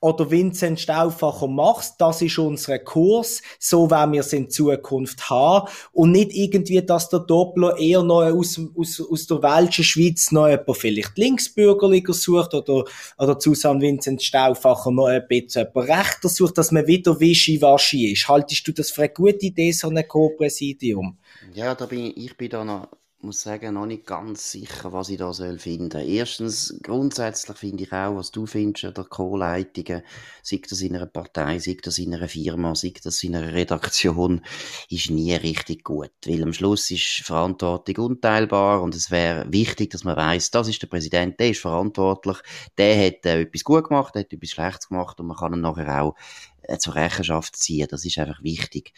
oder 0.00 0.30
Vincent 0.30 0.78
Stauffacher 0.78 1.48
machst, 1.48 1.96
das 1.98 2.22
ist 2.22 2.38
unser 2.38 2.78
Kurs, 2.78 3.42
so 3.58 3.90
werden 3.90 4.12
wir 4.12 4.20
es 4.20 4.32
in 4.32 4.48
Zukunft 4.48 5.28
haben 5.28 5.68
und 5.92 6.12
nicht 6.12 6.32
irgendwie, 6.32 6.80
dass 6.82 7.08
der 7.08 7.20
Doppler 7.20 7.76
eher 7.78 8.02
noch 8.02 8.22
aus, 8.22 8.60
aus, 8.76 9.00
aus 9.00 9.26
der 9.26 9.42
welschen 9.42 9.84
Schweiz 9.84 10.30
noch 10.30 10.48
jemand 10.48 10.76
vielleicht 10.76 11.18
Linksbürgerlicher 11.18 12.12
sucht 12.12 12.54
oder, 12.54 12.84
oder 13.18 13.38
zusammen 13.38 13.80
Vincent 13.80 14.22
Stauffacher 14.22 14.92
noch 14.92 15.06
ein 15.06 15.26
bisschen 15.26 15.66
jemand 15.66 15.88
Rechter 15.88 16.28
sucht, 16.28 16.58
dass 16.58 16.70
man 16.70 16.86
wieder 16.86 17.18
wischiwaschi 17.18 18.12
ist. 18.12 18.28
Haltest 18.28 18.68
du 18.68 18.72
das 18.72 18.90
für 18.90 19.02
eine 19.02 19.12
gute 19.12 19.46
Idee, 19.46 19.72
so 19.72 19.88
ein 19.88 20.06
Co-Präsidium? 20.06 21.18
Ja, 21.54 21.74
da 21.74 21.86
bin 21.86 22.06
ich, 22.06 22.16
ich 22.16 22.36
bin 22.36 22.50
da 22.50 22.64
noch 22.64 22.88
muss 23.20 23.40
sagen, 23.42 23.74
noch 23.74 23.86
nicht 23.86 24.06
ganz 24.06 24.52
sicher, 24.52 24.92
was 24.92 25.08
ich 25.08 25.18
da 25.18 25.32
soll 25.32 25.58
finden. 25.58 26.00
Erstens, 26.00 26.78
grundsätzlich 26.82 27.56
finde 27.56 27.82
ich 27.82 27.92
auch, 27.92 28.14
was 28.14 28.30
du 28.30 28.46
findest 28.46 28.84
an 28.84 28.94
der 28.94 29.04
Co-Leitungen, 29.04 30.02
sei 30.42 30.60
das 30.68 30.80
in 30.82 30.94
einer 30.94 31.06
Partei, 31.06 31.58
sei 31.58 31.76
das 31.82 31.98
in 31.98 32.14
einer 32.14 32.28
Firma, 32.28 32.76
sei 32.76 32.92
das 33.02 33.22
in 33.24 33.34
einer 33.34 33.52
Redaktion, 33.52 34.42
ist 34.88 35.10
nie 35.10 35.34
richtig 35.34 35.82
gut. 35.82 36.12
Weil 36.26 36.44
am 36.44 36.52
Schluss 36.52 36.92
ist 36.92 37.22
Verantwortung 37.24 37.96
unteilbar 38.04 38.82
und 38.82 38.94
es 38.94 39.10
wäre 39.10 39.52
wichtig, 39.52 39.90
dass 39.90 40.04
man 40.04 40.16
weiß, 40.16 40.52
das 40.52 40.68
ist 40.68 40.80
der 40.82 40.86
Präsident, 40.86 41.40
der 41.40 41.50
ist 41.50 41.60
verantwortlich, 41.60 42.38
der 42.78 43.06
hat 43.06 43.26
äh, 43.26 43.40
etwas 43.40 43.64
gut 43.64 43.88
gemacht, 43.88 44.14
der 44.14 44.20
hat 44.20 44.32
etwas 44.32 44.50
Schlechtes 44.50 44.88
gemacht 44.88 45.18
und 45.18 45.26
man 45.26 45.36
kann 45.36 45.54
ihn 45.54 45.60
nachher 45.60 46.02
auch 46.02 46.14
äh, 46.62 46.78
zur 46.78 46.94
Rechenschaft 46.94 47.56
ziehen. 47.56 47.88
Das 47.90 48.04
ist 48.04 48.18
einfach 48.18 48.42
wichtig. 48.44 48.92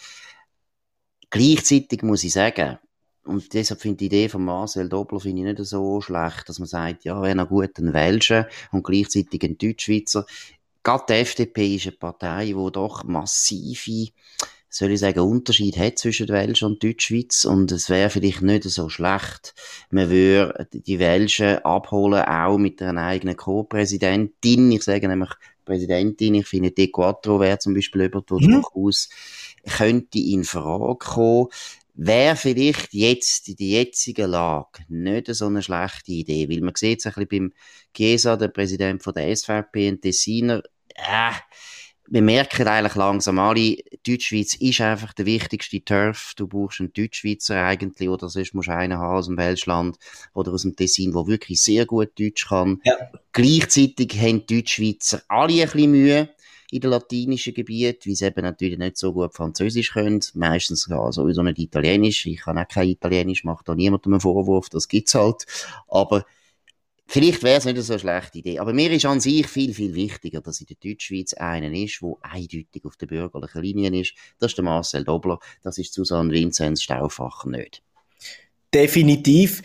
Gleichzeitig 1.31 2.03
muss 2.03 2.25
ich 2.25 2.35
sagen, 2.35 2.79
und 3.25 3.53
deshalb 3.53 3.81
finde 3.81 4.05
ich 4.05 4.11
die 4.11 4.17
Idee 4.17 4.29
von 4.29 4.45
Marcel 4.45 4.89
Dobler 4.89 5.21
finde 5.21 5.43
ich 5.43 5.59
nicht 5.59 5.69
so 5.69 6.00
schlecht, 6.00 6.49
dass 6.49 6.59
man 6.59 6.69
sagt, 6.69 7.05
ja, 7.05 7.21
wenn 7.21 7.39
er 7.39 7.47
gut 7.47 7.79
einen 7.79 7.93
Welschen 7.93 8.47
und 8.73 8.85
gleichzeitig 8.85 9.43
einen 9.45 9.59
Deutschschweizer. 9.59 10.27
Gerade 10.83 11.05
die 11.09 11.12
FDP 11.15 11.77
ist 11.77 11.87
eine 11.87 11.97
Partei, 11.97 12.47
die 12.47 12.73
doch 12.73 13.05
massive, 13.05 14.11
soll 14.71 14.93
ich 14.93 15.00
sagen, 15.00 15.21
Unterschied 15.21 15.77
hat 15.77 15.99
zwischen 15.99 16.29
Welschen 16.29 16.69
und 16.69 16.83
Deutschschweiz. 16.83 17.45
Und 17.45 17.71
es 17.73 17.91
wäre 17.91 18.09
vielleicht 18.09 18.41
nicht 18.41 18.65
so 18.65 18.89
schlecht, 18.89 19.55
man 19.91 20.09
würde 20.09 20.69
die 20.73 20.99
Welschen 20.99 21.59
abholen, 21.59 22.25
auch 22.25 22.57
mit 22.57 22.81
einer 22.81 23.03
eigenen 23.03 23.37
Co-Präsidentin. 23.37 24.73
Ich 24.73 24.85
sage 24.85 25.09
nämlich 25.09 25.31
Präsidentin, 25.67 26.37
ich 26.37 26.47
finde, 26.47 26.71
De 26.71 26.89
Quattro 26.89 27.39
wäre 27.39 27.59
zum 27.59 27.75
Beispiel 27.75 28.03
jemand, 28.03 28.31
der 28.31 28.39
mhm. 28.39 28.62
durchaus 28.62 29.11
könnte 29.69 30.19
in 30.19 30.45
Frage 30.45 30.97
kommen 30.97 31.49
wäre 32.02 32.35
vielleicht 32.35 32.95
jetzt 32.95 33.49
in 33.49 33.57
der 33.57 33.66
jetzigen 33.66 34.30
Lage 34.30 34.85
nicht 34.88 35.26
so 35.35 35.47
eine 35.47 35.62
schlechte 35.62 36.12
Idee, 36.12 36.49
weil 36.49 36.62
man 36.62 36.75
sieht 36.75 37.00
es 37.00 37.07
ein 37.07 37.12
bisschen 37.12 37.28
beim 37.28 37.52
Chiesa, 37.95 38.37
der 38.37 38.49
Präsident 38.49 39.02
von 39.02 39.12
der 39.12 39.37
SVP 39.37 39.90
und 39.90 40.00
Tessiner, 40.00 40.62
äh, 40.95 41.33
wir 42.12 42.23
merken 42.23 42.66
eigentlich 42.66 42.97
langsam 42.97 43.38
alle, 43.38 43.76
Deutschschweiz 44.04 44.54
ist 44.54 44.80
einfach 44.80 45.12
der 45.12 45.26
wichtigste 45.26 45.85
Turf. 45.85 46.33
Du 46.37 46.49
brauchst 46.49 46.80
einen 46.80 46.92
Deutschschweizer 46.92 47.64
eigentlich, 47.64 48.09
oder 48.09 48.28
sonst 48.28 48.54
musst 48.54 48.69
du 48.69 48.75
einen 48.75 48.99
haben 48.99 49.16
aus 49.16 49.26
dem 49.26 49.37
Welschland 49.37 49.97
oder 50.35 50.52
aus 50.52 50.62
dem 50.62 50.75
Tessin, 50.75 51.12
der 51.12 51.26
wirklich 51.28 51.62
sehr 51.62 51.87
gut 51.87 52.19
Deutsch 52.19 52.49
kann. 52.49 52.80
Ja. 52.85 52.97
Gleichzeitig 53.33 54.19
haben 54.19 54.45
die 54.47 54.57
Deutschschweizer 54.57 55.23
alle 55.28 55.62
ein 55.62 55.69
bisschen 55.69 55.90
Mühe 55.92 56.30
in 56.71 56.81
den 56.81 56.91
latinischen 56.91 57.55
Gebieten, 57.55 58.09
weil 58.09 58.15
sie 58.15 58.27
eben 58.27 58.43
natürlich 58.43 58.79
nicht 58.79 58.97
so 58.97 59.12
gut 59.12 59.35
Französisch 59.35 59.93
können. 59.93 60.21
Meistens 60.35 60.87
ja, 60.89 61.11
sowieso 61.11 61.43
nicht 61.43 61.59
Italienisch. 61.59 62.27
Ich 62.27 62.41
kann 62.41 62.59
auch 62.59 62.69
kein 62.69 62.89
Italienisch, 62.89 63.45
macht 63.45 63.69
da 63.69 63.75
niemandem 63.75 64.15
einen 64.15 64.21
Vorwurf, 64.21 64.69
das 64.69 64.89
gibt's 64.89 65.15
halt. 65.15 65.47
Aber 65.89 66.25
Vielleicht 67.12 67.43
wäre 67.43 67.59
es 67.59 67.65
nicht 67.65 67.77
so 67.83 67.93
eine 67.93 67.99
schlechte 67.99 68.39
Idee. 68.39 68.61
Aber 68.61 68.73
mir 68.73 68.89
ist 68.93 69.05
an 69.05 69.19
sich 69.19 69.49
viel, 69.49 69.75
viel 69.75 69.97
wichtiger, 69.97 70.41
dass 70.41 70.61
in 70.61 70.69
der 70.69 70.77
Deutschschweiz 70.77 71.35
einer 71.35 71.73
ist, 71.73 72.00
der 72.00 72.15
eindeutig 72.21 72.85
auf 72.85 72.97
der 72.97 73.09
bürgerlichen 73.09 73.62
Linie 73.62 74.00
ist. 74.00 74.15
Das 74.39 74.53
ist 74.53 74.59
der 74.59 74.65
Marcel 74.65 75.03
Dobler. 75.03 75.41
Das 75.65 75.77
ist 75.79 75.93
Susanne 75.93 76.33
Vinzenz 76.33 76.83
Stauffacher 76.83 77.49
nicht. 77.49 77.83
Definitiv 78.73 79.61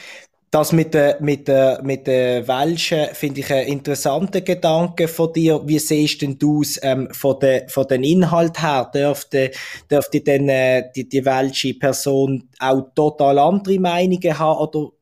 das 0.55 0.71
mit 0.71 0.93
der, 0.93 1.17
mit 1.19 1.50
der, 1.50 1.81
mit 1.83 2.07
der 2.07 2.47
Welschen 2.47 3.07
finde 3.12 3.41
ich 3.41 3.51
einen 3.51 3.67
interessanten 3.67 4.41
Gedanke 4.41 5.09
von 5.09 5.33
dir. 5.33 5.59
Wie 5.65 5.79
siehst 5.79 6.21
denn 6.21 6.39
du 6.39 6.62
es 6.62 6.79
ähm, 6.81 7.09
von, 7.12 7.38
de, 7.41 7.67
von 7.67 7.85
den 7.88 8.05
Inhalt 8.05 8.62
her? 8.62 8.89
Dürfte, 8.93 9.51
dürfte 9.91 10.21
denn 10.21 10.47
äh, 10.47 10.83
die, 10.95 11.09
die 11.09 11.25
welsche 11.25 11.74
Person 11.74 12.47
auch 12.57 12.88
total 12.95 13.38
andere 13.38 13.79
Meinungen 13.79 14.39
haben 14.39 14.59
oder 14.59 14.94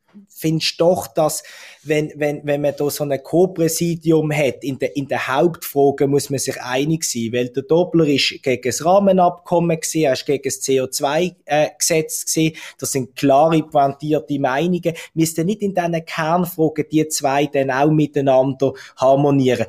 findest 0.43 0.79
doch, 0.81 1.07
dass 1.07 1.41
wenn, 1.83 2.11
wenn, 2.15 2.41
wenn 2.43 2.61
man 2.61 2.73
da 2.77 2.89
so 2.89 3.05
ein 3.05 3.23
Co-Präsidium 3.23 4.31
hat, 4.33 4.63
in 4.63 4.77
der, 4.77 4.95
in 4.95 5.07
der 5.07 5.27
Hauptfrage 5.27 6.05
muss 6.07 6.29
man 6.29 6.39
sich 6.39 6.61
einig 6.61 7.05
sein, 7.05 7.29
weil 7.31 7.49
der 7.49 7.63
Doppler 7.63 8.05
ist 8.05 8.43
gegen 8.43 8.61
das 8.61 8.83
Rahmenabkommen 8.83 9.79
gewesen, 9.79 10.03
er 10.03 10.13
ist 10.13 10.25
gegen 10.25 10.43
das 10.43 10.61
CO2-Gesetz 10.61 12.23
äh, 12.23 12.33
gewesen, 12.33 12.57
das 12.77 12.91
sind 12.91 13.15
klare, 13.15 13.63
pointierte 13.63 14.39
Meinungen, 14.39 14.93
müssten 15.13 15.45
nicht 15.45 15.61
in 15.61 15.73
diesen 15.73 16.05
Kernfragen 16.05 16.85
die 16.91 17.07
zwei 17.07 17.45
dann 17.45 17.71
auch 17.71 17.91
miteinander 17.91 18.73
harmonieren. 18.97 19.65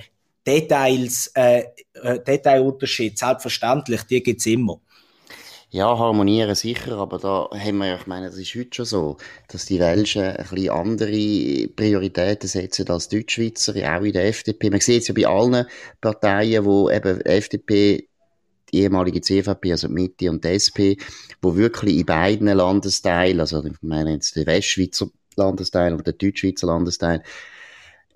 Details, 0.46 1.30
äh, 1.34 1.64
äh 2.02 2.18
Detailunterschied, 2.20 3.16
selbstverständlich, 3.16 4.02
die 4.02 4.22
gibt's 4.22 4.46
immer. 4.46 4.80
Ja, 5.74 5.98
harmonieren 5.98 6.54
sicher, 6.54 6.98
aber 6.98 7.18
da 7.18 7.48
haben 7.52 7.78
wir 7.78 7.88
ja, 7.88 7.96
ich 7.96 8.06
meine, 8.06 8.26
das 8.26 8.38
ist 8.38 8.54
heute 8.54 8.72
schon 8.72 8.84
so, 8.84 9.16
dass 9.48 9.66
die 9.66 9.80
Welschen 9.80 10.22
ein 10.22 10.36
bisschen 10.36 10.70
andere 10.70 11.68
Prioritäten 11.74 12.48
setzen 12.48 12.88
als 12.90 13.08
die 13.08 13.16
Deutschschweizer, 13.16 13.72
auch 13.72 14.04
in 14.04 14.12
der 14.12 14.26
FDP. 14.26 14.70
Man 14.70 14.78
sieht 14.78 15.02
es 15.02 15.08
ja 15.08 15.14
bei 15.14 15.26
allen 15.26 15.66
Parteien, 16.00 16.64
wo 16.64 16.88
eben 16.90 17.20
FDP, 17.22 18.08
die 18.72 18.82
ehemalige 18.82 19.20
CVP, 19.20 19.72
also 19.72 19.88
die 19.88 19.94
Mitte 19.94 20.30
und 20.30 20.44
die 20.44 20.48
SP, 20.54 20.94
wo 21.42 21.56
wirklich 21.56 21.96
in 21.96 22.06
beiden 22.06 22.46
Landesteilen, 22.46 23.40
also 23.40 23.64
ich 23.64 23.74
meine 23.82 24.12
jetzt 24.12 24.36
der 24.36 24.46
Westschweizer 24.46 25.08
Landesteil 25.34 25.92
und 25.92 26.06
der 26.06 26.14
Deutschschweizer 26.14 26.68
Landesteil, 26.68 27.24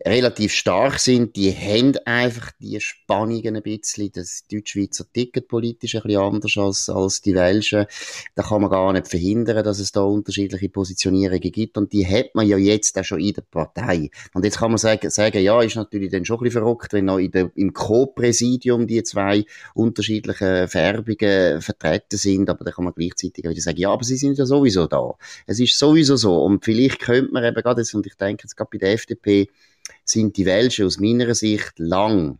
relativ 0.05 0.53
stark 0.53 0.99
sind, 1.01 1.35
die 1.37 1.53
haben 1.53 1.97
einfach 2.05 2.53
die 2.61 2.81
Spannungen 2.81 3.57
ein 3.57 3.63
bisschen. 3.63 4.13
Das 4.13 4.45
Deutschschweizer 4.51 5.05
Ticket 5.13 5.49
politisch 5.49 5.97
ein 5.97 6.03
bisschen 6.03 6.21
anders 6.21 6.57
als, 6.57 6.89
als 6.89 7.21
die 7.21 7.35
Welschen. 7.35 7.87
Da 8.35 8.43
kann 8.43 8.61
man 8.61 8.71
gar 8.71 8.93
nicht 8.93 9.09
verhindern, 9.09 9.65
dass 9.65 9.81
es 9.81 9.93
da 9.93 10.03
unterschiedliche 10.03 10.69
Positionierungen 10.69 11.51
gibt. 11.51 11.77
Und 11.77 11.93
die 11.93 12.07
hat 12.07 12.35
man 12.35 12.47
ja 12.47 12.57
jetzt 12.57 12.99
auch 12.99 13.05
schon 13.05 13.21
in 13.21 13.33
der 13.33 13.43
Partei. 13.43 14.11
Und 14.35 14.45
jetzt 14.45 14.59
kann 14.59 14.71
man 14.71 14.79
sagen, 14.79 15.11
sagen 15.11 15.43
ja, 15.43 15.61
ist 15.63 15.77
natürlich 15.77 16.11
dann 16.13 16.25
schon 16.25 16.39
ein 16.39 16.45
bisschen 16.45 16.63
verrückt, 16.63 16.93
wenn 16.93 17.07
noch 17.07 17.19
in 17.19 17.31
der, 17.33 17.51
im 17.57 17.73
Co-Präsidium 17.73 18.87
die 18.87 19.03
zwei 19.03 19.45
unterschiedlichen 19.75 20.69
Färbungen 20.69 21.61
vertreten 21.61 22.17
sind. 22.17 22.51
Aber 22.51 22.65
da 22.65 22.71
kann 22.71 22.85
man 22.85 22.95
gleichzeitig 22.95 23.45
wieder 23.45 23.61
sagen, 23.61 23.79
ja, 23.79 23.91
aber 23.91 24.05
sie 24.05 24.17
sind 24.17 24.39
ja 24.39 24.47
sowieso 24.47 24.87
da. 24.87 25.15
Es 25.47 25.59
ist 25.59 25.77
sowieso 25.77 26.17
so. 26.17 26.43
Und 26.43 26.65
vielleicht 26.65 27.01
könnte 27.01 27.33
man 27.33 27.45
eben 27.45 27.63
gerade 27.63 27.83
und 27.93 28.07
ich 28.07 28.15
denke 28.17 28.45
jetzt 28.45 28.57
gerade 28.57 28.71
bei 28.73 28.79
der 28.79 28.93
FDP, 28.93 29.49
sind 30.05 30.37
die 30.37 30.47
Welschen 30.47 30.87
aus 30.87 30.99
meiner 30.99 31.35
Sicht 31.35 31.79
lang 31.79 32.39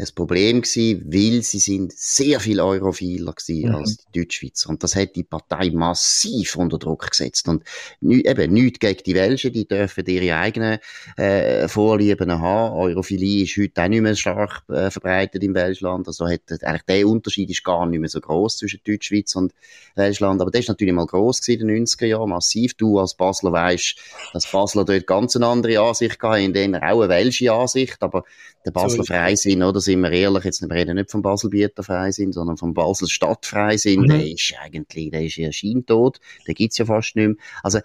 ein 0.00 0.14
Problem 0.14 0.62
gewesen, 0.62 1.04
weil 1.06 1.42
sie 1.42 1.58
sind 1.58 1.92
sehr 1.92 2.40
viel 2.40 2.60
europhiler 2.60 3.32
gewesen 3.32 3.68
mhm. 3.68 3.74
als 3.74 3.98
die 3.98 4.20
Deutschschweizer. 4.20 4.70
Und 4.70 4.82
das 4.82 4.96
hat 4.96 5.14
die 5.14 5.24
Partei 5.24 5.70
massiv 5.70 6.56
unter 6.56 6.78
Druck 6.78 7.10
gesetzt. 7.10 7.48
Und 7.48 7.64
eben 8.00 8.52
nichts 8.52 8.78
gegen 8.78 9.02
die 9.04 9.14
Welschen, 9.14 9.52
die 9.52 9.68
dürfen 9.68 10.06
ihre 10.06 10.36
eigenen 10.36 10.78
äh, 11.16 11.68
Vorlieben 11.68 12.40
haben. 12.40 12.76
Europhilie 12.76 13.44
ist 13.44 13.56
heute 13.58 13.82
auch 13.82 13.88
nicht 13.88 14.00
mehr 14.00 14.16
stark 14.16 14.62
äh, 14.68 14.90
verbreitet 14.90 15.44
im 15.44 15.54
Welschland. 15.54 16.06
Also 16.06 16.26
hat, 16.26 16.40
eigentlich 16.62 16.82
der 16.82 17.06
Unterschied 17.06 17.50
ist 17.50 17.64
gar 17.64 17.86
nicht 17.86 18.00
mehr 18.00 18.08
so 18.08 18.20
groß 18.20 18.58
zwischen 18.58 18.80
Deutschschweiz 18.84 19.34
und 19.36 19.52
Welschland. 19.96 20.40
Aber 20.40 20.50
das 20.50 20.60
ist 20.60 20.68
natürlich 20.68 20.94
mal 20.94 21.06
groß 21.06 21.42
gewesen 21.42 21.68
in 21.68 21.68
den 21.68 21.86
90er 21.86 22.06
Jahren, 22.06 22.30
massiv. 22.30 22.74
Du 22.74 22.98
als 22.98 23.14
Basler 23.14 23.52
weißt, 23.52 23.96
dass 24.32 24.50
Basler 24.50 24.84
dort 24.84 25.06
ganz 25.06 25.36
eine 25.36 25.46
andere 25.46 25.80
Ansicht 25.80 26.20
hatten, 26.22 26.42
in 26.42 26.52
denen 26.54 26.82
auch 26.82 27.02
eine 27.02 27.08
welsche 27.08 27.52
Ansicht, 27.52 27.98
aber 28.00 28.24
der 28.64 28.70
Basler 28.70 29.04
so 29.04 29.04
Freisinn, 29.04 29.62
oder, 29.62 29.80
sind 29.90 30.00
wir 30.02 30.12
ehrlich, 30.12 30.44
jetzt 30.44 30.62
wir 30.62 30.70
reden 30.70 30.96
nicht 30.96 31.10
vom 31.10 31.22
Baselbieter 31.22 31.82
Freisinn, 31.82 32.32
sondern 32.32 32.56
vom 32.56 32.74
Basel 32.74 33.08
Stadtfreisinn, 33.08 34.02
mhm. 34.02 34.08
der 34.08 34.26
ist 34.26 34.54
eigentlich, 34.60 35.10
der 35.10 35.24
ist 35.24 35.36
ja 35.36 35.50
scheintot, 35.52 36.20
den 36.46 36.54
gibt's 36.54 36.78
ja 36.78 36.84
fast 36.84 37.16
nicht 37.16 37.28
mehr. 37.28 37.36
Also, 37.62 37.80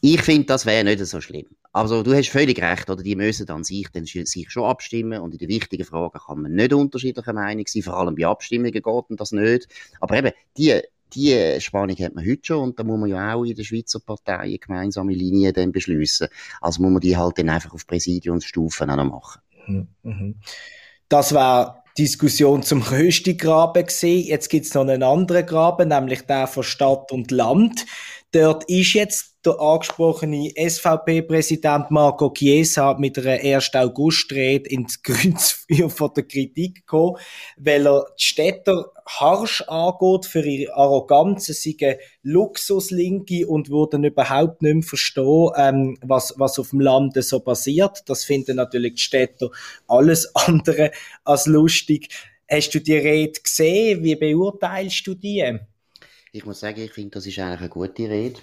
ich 0.00 0.20
finde, 0.20 0.46
das 0.46 0.66
wäre 0.66 0.82
nicht 0.82 1.04
so 1.06 1.20
schlimm. 1.20 1.46
Also, 1.72 2.02
du 2.02 2.12
hast 2.12 2.28
völlig 2.28 2.60
recht, 2.60 2.90
oder? 2.90 3.02
Die 3.02 3.14
müssen 3.14 3.46
dann 3.46 3.62
sich, 3.62 3.88
dann 3.92 4.04
sich 4.04 4.50
schon 4.50 4.64
abstimmen 4.64 5.20
und 5.20 5.32
in 5.32 5.38
den 5.38 5.48
wichtigen 5.48 5.84
Fragen 5.84 6.18
kann 6.18 6.42
man 6.42 6.52
nicht 6.52 6.72
unterschiedlicher 6.72 7.32
Meinung 7.32 7.64
sein, 7.68 7.82
vor 7.82 7.98
allem 7.98 8.16
bei 8.16 8.26
Abstimmungen 8.26 8.72
geht 8.72 9.04
das 9.10 9.32
nicht. 9.32 9.68
Aber 10.00 10.16
eben, 10.16 10.32
die, 10.58 10.80
die 11.14 11.60
Spannung 11.60 11.96
hat 11.98 12.14
man 12.14 12.26
heute 12.26 12.40
schon 12.42 12.62
und 12.62 12.78
da 12.78 12.84
muss 12.84 12.98
man 12.98 13.08
ja 13.08 13.34
auch 13.34 13.44
in 13.44 13.54
der 13.54 13.62
Schweizer 13.62 14.00
Partei 14.00 14.38
eine 14.38 14.58
gemeinsame 14.58 15.14
Linie 15.14 15.52
dann 15.52 15.70
beschließen. 15.70 16.28
Also 16.60 16.82
muss 16.82 16.90
man 16.90 17.00
die 17.00 17.16
halt 17.16 17.38
dann 17.38 17.48
einfach 17.48 17.72
auf 17.72 17.86
Präsidiumsstufen 17.86 18.90
auch 18.90 18.96
noch 18.96 19.04
machen. 19.04 19.40
Mhm. 20.02 20.36
Das 21.12 21.34
war 21.34 21.84
Diskussion 21.98 22.62
zum 22.62 22.80
Röstigraben 22.80 23.84
gesehen. 23.84 24.26
Jetzt 24.26 24.48
gibt's 24.48 24.72
noch 24.72 24.80
einen 24.80 25.02
anderen 25.02 25.44
Graben, 25.44 25.90
nämlich 25.90 26.22
der 26.22 26.46
von 26.46 26.62
Stadt 26.62 27.12
und 27.12 27.30
Land. 27.30 27.84
Dort 28.30 28.64
ist 28.70 28.94
jetzt 28.94 29.31
der 29.44 29.58
angesprochene 29.58 30.52
SVP-Präsident 30.56 31.90
Marco 31.90 32.30
Chiesa 32.30 32.94
mit 32.94 33.18
einer 33.18 33.40
1. 33.56 33.74
August-Rede 33.74 34.68
ins 34.70 35.02
Grünzfeuer 35.02 35.90
von 35.90 36.10
der 36.14 36.24
Kritik 36.24 36.76
gekommen, 36.76 37.16
weil 37.56 37.86
er 37.86 38.06
die 38.18 38.22
Städter 38.22 38.92
harsch 39.06 39.62
angeht 39.62 40.26
für 40.26 40.44
ihre 40.46 40.74
Arroganz. 40.74 41.46
Sie 41.46 41.52
sind 41.52 41.98
Luxuslinke 42.22 43.48
und 43.48 43.68
würden 43.68 44.04
überhaupt 44.04 44.62
nicht 44.62 44.74
mehr 44.74 44.82
verstehen, 44.82 45.50
ähm, 45.56 45.98
was, 46.02 46.34
was 46.36 46.58
auf 46.58 46.70
dem 46.70 46.80
Land 46.80 47.22
so 47.22 47.40
passiert. 47.40 48.08
Das 48.08 48.24
finden 48.24 48.56
natürlich 48.56 48.94
die 48.94 49.02
Städter 49.02 49.50
alles 49.88 50.30
andere 50.34 50.92
als 51.24 51.46
lustig. 51.46 52.08
Hast 52.48 52.70
du 52.70 52.80
die 52.80 52.96
Rede 52.96 53.40
gesehen? 53.40 54.04
Wie 54.04 54.14
beurteilst 54.14 55.06
du 55.06 55.14
die? 55.14 55.58
Ich 56.32 56.44
muss 56.44 56.60
sagen, 56.60 56.80
ich 56.80 56.92
finde, 56.92 57.10
das 57.10 57.26
ist 57.26 57.38
eigentlich 57.38 57.60
eine 57.60 57.68
gute 57.68 58.08
Rede. 58.08 58.40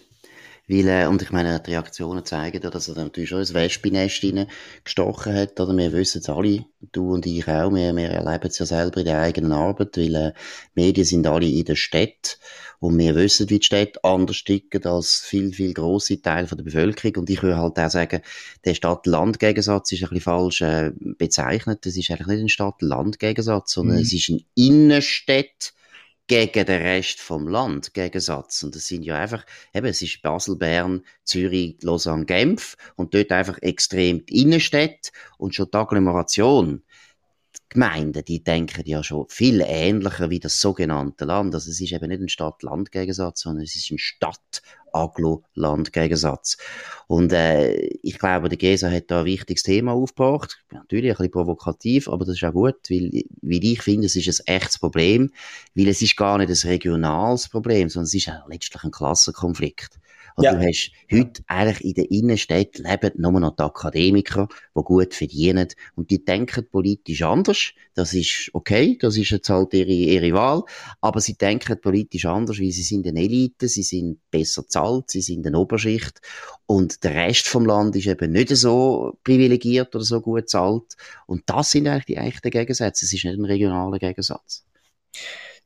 Weil, 0.69 0.87
äh, 0.87 1.07
und 1.07 1.21
ich 1.23 1.31
meine, 1.31 1.59
die 1.59 1.71
Reaktionen 1.71 2.23
zeigen 2.23 2.61
ja, 2.61 2.69
dass 2.69 2.87
er 2.87 2.95
natürlich 2.95 3.29
schon 3.29 3.39
ein 3.39 3.53
Wespennest 3.55 4.21
gestochen 4.83 5.33
hat. 5.33 5.59
Oder? 5.59 5.75
Wir 5.75 5.91
wissen 5.93 6.21
es 6.21 6.29
alle, 6.29 6.65
du 6.91 7.13
und 7.13 7.25
ich 7.25 7.47
auch, 7.47 7.73
wir, 7.73 7.95
wir 7.95 8.09
erleben 8.09 8.47
es 8.47 8.59
ja 8.59 8.67
selber 8.67 8.99
in 8.99 9.07
der 9.07 9.19
eigenen 9.19 9.51
Arbeit, 9.51 9.97
weil 9.97 10.15
äh, 10.15 10.33
Medien 10.75 11.05
sind 11.05 11.25
alle 11.25 11.47
in 11.47 11.65
der 11.65 11.75
Stadt 11.75 12.37
und 12.79 12.99
wir 12.99 13.15
wissen, 13.15 13.49
wie 13.49 13.57
die 13.57 13.65
Städte 13.65 14.03
anders 14.03 14.43
ticken 14.43 14.85
als 14.85 15.21
viel, 15.21 15.51
viel 15.53 15.73
grosse 15.73 16.21
Teile 16.21 16.45
der 16.47 16.63
Bevölkerung. 16.63 17.15
Und 17.15 17.29
ich 17.31 17.41
würde 17.41 17.57
halt 17.57 17.79
auch 17.79 17.89
sagen, 17.89 18.21
der 18.63 18.75
Stadt-Land-Gegensatz 18.75 19.91
ist 19.91 20.03
ein 20.03 20.09
bisschen 20.09 20.21
falsch 20.21 20.61
äh, 20.61 20.91
bezeichnet. 21.17 21.85
Das 21.87 21.97
ist 21.97 22.11
eigentlich 22.11 22.27
nicht 22.27 22.41
ein 22.41 22.49
Stadt-Land-Gegensatz, 22.49 23.71
sondern 23.71 23.97
mhm. 23.97 24.03
es 24.03 24.13
ist 24.13 24.29
ein 24.29 24.45
Innenstadt- 24.55 25.73
gegen 26.29 26.65
den 26.65 26.81
Rest 26.83 27.19
vom 27.19 27.47
Land 27.47 27.93
Gegensatz. 27.95 28.61
Und 28.61 28.75
das 28.75 28.85
sind 28.85 29.03
ja 29.03 29.17
einfach, 29.17 29.45
eben, 29.73 29.87
es 29.87 30.01
ist 30.01 30.21
Basel, 30.21 30.55
Bern, 30.55 31.03
Zürich, 31.25 31.77
Lausanne, 31.81 32.25
Genf 32.25 32.77
und 32.95 33.15
dort 33.15 33.31
einfach 33.31 33.57
extrem 33.63 34.25
die 34.27 34.43
Innenstädte 34.43 35.09
und 35.39 35.55
schon 35.55 35.69
die 35.73 35.77
Agglomeration. 35.77 36.83
Gemeinden, 37.69 38.25
die 38.25 38.43
denken 38.43 38.83
ja 38.85 39.03
schon 39.03 39.27
viel 39.29 39.63
ähnlicher 39.65 40.29
wie 40.29 40.39
das 40.39 40.59
sogenannte 40.59 41.25
Land. 41.25 41.53
Also 41.53 41.69
es 41.69 41.79
ist 41.79 41.91
eben 41.91 42.07
nicht 42.07 42.21
ein 42.21 42.29
Stadt-Land-Gegensatz, 42.29 43.41
sondern 43.41 43.63
es 43.63 43.75
ist 43.75 43.91
ein 43.91 43.99
Stadt- 43.99 44.61
Aglo-Land-Gegensatz. 44.93 46.57
Und 47.07 47.33
äh, 47.33 47.75
ich 48.01 48.17
glaube, 48.17 48.49
der 48.49 48.57
GESA 48.57 48.89
hat 48.89 49.11
da 49.11 49.19
ein 49.19 49.25
wichtiges 49.25 49.63
Thema 49.63 49.93
aufgebracht. 49.93 50.63
Natürlich 50.71 51.11
ein 51.11 51.17
bisschen 51.17 51.31
provokativ, 51.31 52.07
aber 52.09 52.25
das 52.25 52.35
ist 52.35 52.43
auch 52.43 52.53
gut, 52.53 52.75
weil, 52.89 53.23
weil 53.41 53.63
ich 53.63 53.81
finde, 53.81 54.07
es 54.07 54.15
ist 54.15 54.41
ein 54.41 54.55
echtes 54.55 54.79
Problem, 54.79 55.31
weil 55.75 55.87
es 55.87 56.01
ist 56.01 56.17
gar 56.17 56.37
nicht 56.37 56.49
ein 56.49 56.69
regionales 56.69 57.49
Problem, 57.49 57.89
sondern 57.89 58.05
es 58.05 58.13
ist 58.13 58.31
letztlich 58.47 58.83
ein 58.83 58.91
Klassenkonflikt. 58.91 59.99
Und 60.39 60.45
ja. 60.45 60.55
du 60.55 60.65
hast 60.65 60.93
heute 61.11 61.43
eigentlich 61.47 61.83
in 61.83 61.93
der 61.95 62.11
Innenstadt 62.11 62.77
leben 62.77 63.11
nur 63.17 63.37
noch 63.41 63.57
die 63.57 63.63
Akademiker, 63.63 64.47
die 64.73 64.81
gut 64.83 65.13
verdienen. 65.13 65.67
Und 65.95 66.11
die 66.11 66.23
denken 66.23 66.65
politisch 66.71 67.23
anders. 67.23 67.71
Das 67.93 68.13
ist 68.13 68.49
okay. 68.53 68.97
Das 69.01 69.17
ist 69.17 69.31
jetzt 69.31 69.49
halt 69.49 69.73
ihre, 69.73 69.91
ihre 69.91 70.33
Wahl. 70.33 70.63
Aber 71.01 71.19
sie 71.19 71.33
denken 71.33 71.81
politisch 71.81 72.25
anders, 72.25 72.57
weil 72.57 72.71
sie 72.71 72.83
sind 72.83 73.05
eine 73.05 73.19
Elite, 73.19 73.67
sie 73.67 73.83
sind 73.83 74.19
besser 74.31 74.65
zahlt, 74.65 75.09
sie 75.09 75.19
sind 75.19 75.45
eine 75.45 75.59
Oberschicht. 75.59 76.21
Und 76.65 77.03
der 77.03 77.15
Rest 77.15 77.49
vom 77.49 77.65
Land 77.65 77.97
ist 77.97 78.07
eben 78.07 78.31
nicht 78.31 78.55
so 78.55 79.17
privilegiert 79.25 79.93
oder 79.93 80.05
so 80.05 80.21
gut 80.21 80.49
zahlt. 80.49 80.95
Und 81.25 81.43
das 81.47 81.71
sind 81.71 81.85
eigentlich 81.85 82.05
die 82.05 82.15
echten 82.15 82.49
Gegensätze. 82.49 83.03
Es 83.03 83.11
ist 83.11 83.25
nicht 83.25 83.37
ein 83.37 83.43
regionaler 83.43 83.99
Gegensatz. 83.99 84.63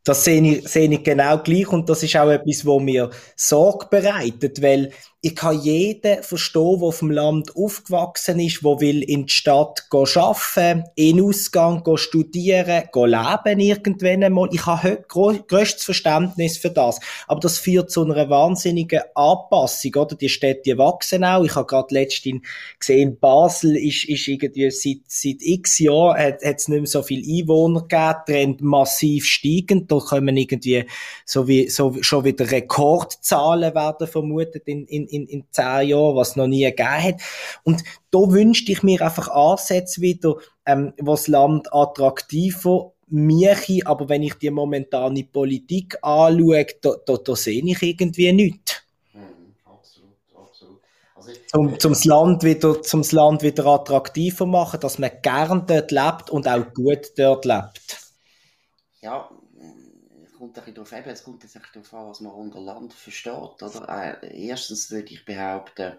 Das 0.03 0.25
sehe 0.25 0.41
ich, 0.41 0.67
sehe 0.67 0.91
ich 0.91 1.03
genau 1.03 1.37
gleich 1.39 1.67
und 1.69 1.89
das 1.89 2.03
ist 2.03 2.15
auch 2.17 2.29
etwas, 2.29 2.65
wo 2.65 2.79
mir 2.79 3.09
Sorge 3.35 3.87
bereitet, 3.89 4.61
weil 4.61 4.91
ich 5.25 5.37
kann 5.37 5.61
jeden 5.61 6.21
verstehen, 6.21 6.79
der 6.79 6.87
auf 6.89 6.99
dem 6.99 7.09
Land 7.09 7.55
aufgewachsen 7.55 8.41
ist, 8.41 8.61
der 8.61 8.81
will 8.81 9.01
in 9.03 9.25
die 9.27 9.33
Stadt 9.33 9.87
arbeiten, 9.89 10.83
in 10.95 11.21
Ausgang 11.21 11.81
studieren, 11.95 12.89
leben 12.93 13.59
irgendwann 13.61 14.23
einmal. 14.25 14.49
Ich 14.51 14.65
habe 14.65 15.01
größtes 15.07 15.85
Verständnis 15.85 16.57
für 16.57 16.71
das. 16.71 16.99
Aber 17.29 17.39
das 17.39 17.57
führt 17.57 17.89
zu 17.89 18.03
einer 18.03 18.29
wahnsinnigen 18.29 18.99
Anpassung, 19.15 19.95
oder? 19.95 20.13
Die 20.15 20.27
Städte 20.27 20.77
wachsen 20.77 21.23
auch. 21.23 21.45
Ich 21.45 21.55
habe 21.55 21.67
gerade 21.67 21.95
letztens 21.95 22.41
gesehen, 22.77 23.17
Basel 23.17 23.77
ist, 23.77 24.03
ist 24.03 24.27
irgendwie 24.27 24.71
seit, 24.71 25.03
seit 25.07 25.37
x 25.39 25.79
Jahren 25.79 26.17
hat, 26.17 26.43
hat 26.43 26.59
es 26.59 26.67
nicht 26.67 26.81
mehr 26.81 26.85
so 26.85 27.01
viele 27.01 27.25
Einwohner 27.25 27.83
gegeben, 27.83 28.23
Trend 28.25 28.61
massiv 28.61 29.23
steigend. 29.23 29.89
Da 29.89 29.99
kommen 29.99 30.35
irgendwie 30.35 30.83
so 31.25 31.47
wie, 31.47 31.69
so, 31.69 31.95
schon 32.01 32.25
wieder 32.25 32.51
Rekordzahlen 32.51 33.73
werden 33.73 34.05
vermutet 34.05 34.63
in, 34.67 34.85
in 34.87 35.12
in, 35.13 35.27
in 35.27 35.45
zehn 35.51 35.89
Jahren, 35.89 36.15
was 36.15 36.31
es 36.31 36.35
noch 36.35 36.47
nie 36.47 36.63
gegeben 36.63 37.03
hat. 37.03 37.21
Und 37.63 37.83
da 38.11 38.19
wünschte 38.19 38.71
ich 38.71 38.83
mir 38.83 39.01
einfach 39.01 39.29
Ansätze 39.29 40.01
wieder, 40.01 40.35
ähm, 40.65 40.93
was 40.97 41.21
das 41.21 41.27
Land 41.27 41.73
attraktiver 41.73 42.93
mache, 43.07 43.79
aber 43.85 44.09
wenn 44.09 44.23
ich 44.23 44.33
die 44.35 44.49
momentane 44.49 45.23
Politik 45.23 45.97
anschaue, 46.01 46.65
da, 46.81 46.93
da, 47.05 47.17
da 47.17 47.35
sehe 47.35 47.63
ich 47.63 47.81
irgendwie 47.81 48.33
nichts. 48.33 48.81
Mhm, 49.13 49.55
also 51.15 51.45
um 51.53 51.79
zum 51.79 51.91
das 51.93 52.05
Land 52.05 52.43
wieder 52.43 52.81
zum 52.81 53.03
Land 53.11 53.43
wieder 53.43 53.65
attraktiver 53.67 54.45
machen, 54.45 54.79
dass 54.79 54.97
man 54.97 55.11
gern 55.21 55.65
dort 55.67 55.91
lebt 55.91 56.29
und 56.31 56.47
auch 56.47 56.73
gut 56.73 57.11
dort 57.17 57.45
lebt. 57.45 57.99
Ja, 59.01 59.29
kommt 60.43 60.59
ein 60.67 60.73
darauf 60.73 60.91
eben, 60.91 61.09
es 61.09 61.23
kommt 61.23 61.43
jetzt 61.43 61.55
darauf 61.55 61.93
an, 61.93 62.09
was 62.09 62.19
man 62.19 62.33
unter 62.33 62.59
Land 62.59 62.93
versteht. 62.93 63.33
Oder? 63.33 64.21
Äh, 64.21 64.45
erstens 64.47 64.91
würde 64.91 65.13
ich 65.13 65.23
behaupten, 65.23 65.97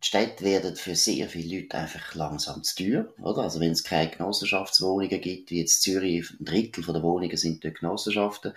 Städte 0.00 0.44
werden 0.44 0.76
für 0.76 0.94
sehr 0.94 1.28
viele 1.28 1.56
Leute 1.56 1.76
einfach 1.76 2.14
langsam 2.14 2.62
zu 2.62 2.76
teuer, 2.76 3.08
oder? 3.20 3.42
Also 3.42 3.58
wenn 3.58 3.72
es 3.72 3.82
keine 3.82 4.10
Genossenschaftswohnungen 4.10 5.20
gibt, 5.20 5.50
wie 5.50 5.60
jetzt 5.60 5.82
Zürich, 5.82 6.30
ein 6.38 6.44
Drittel 6.44 6.84
der 6.84 7.02
Wohnungen 7.02 7.36
sind 7.36 7.64
dort 7.64 7.80
Genossenschaften, 7.80 8.52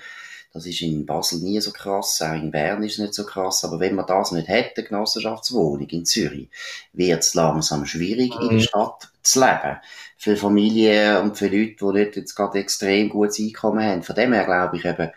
das 0.53 0.65
ist 0.65 0.81
in 0.81 1.05
Basel 1.05 1.39
nie 1.39 1.59
so 1.61 1.71
krass, 1.71 2.21
auch 2.21 2.33
in 2.33 2.51
Bern 2.51 2.83
ist 2.83 2.93
es 2.93 2.99
nicht 2.99 3.13
so 3.13 3.25
krass, 3.25 3.63
aber 3.63 3.79
wenn 3.79 3.95
man 3.95 4.05
das 4.05 4.31
nicht 4.31 4.49
hätte, 4.49 4.83
Genossenschaftswohnung 4.83 5.87
in 5.87 6.05
Zürich, 6.05 6.49
wird 6.93 7.23
es 7.23 7.33
langsam 7.33 7.85
schwierig, 7.85 8.35
mhm. 8.35 8.41
in 8.41 8.57
der. 8.57 8.63
Stadt 8.63 9.09
zu 9.23 9.39
leben. 9.39 9.77
Für 10.17 10.35
Familien 10.35 11.17
und 11.17 11.37
für 11.37 11.47
Leute, 11.47 11.75
die 11.79 11.99
nicht 11.99 12.15
jetzt 12.17 12.35
gerade 12.35 12.59
extrem 12.59 13.09
gutes 13.09 13.39
Einkommen 13.39 13.83
haben. 13.83 14.03
Von 14.03 14.15
dem 14.15 14.33
her 14.33 14.45
glaube 14.45 14.77
ich 14.77 14.85
eben, 14.85 15.09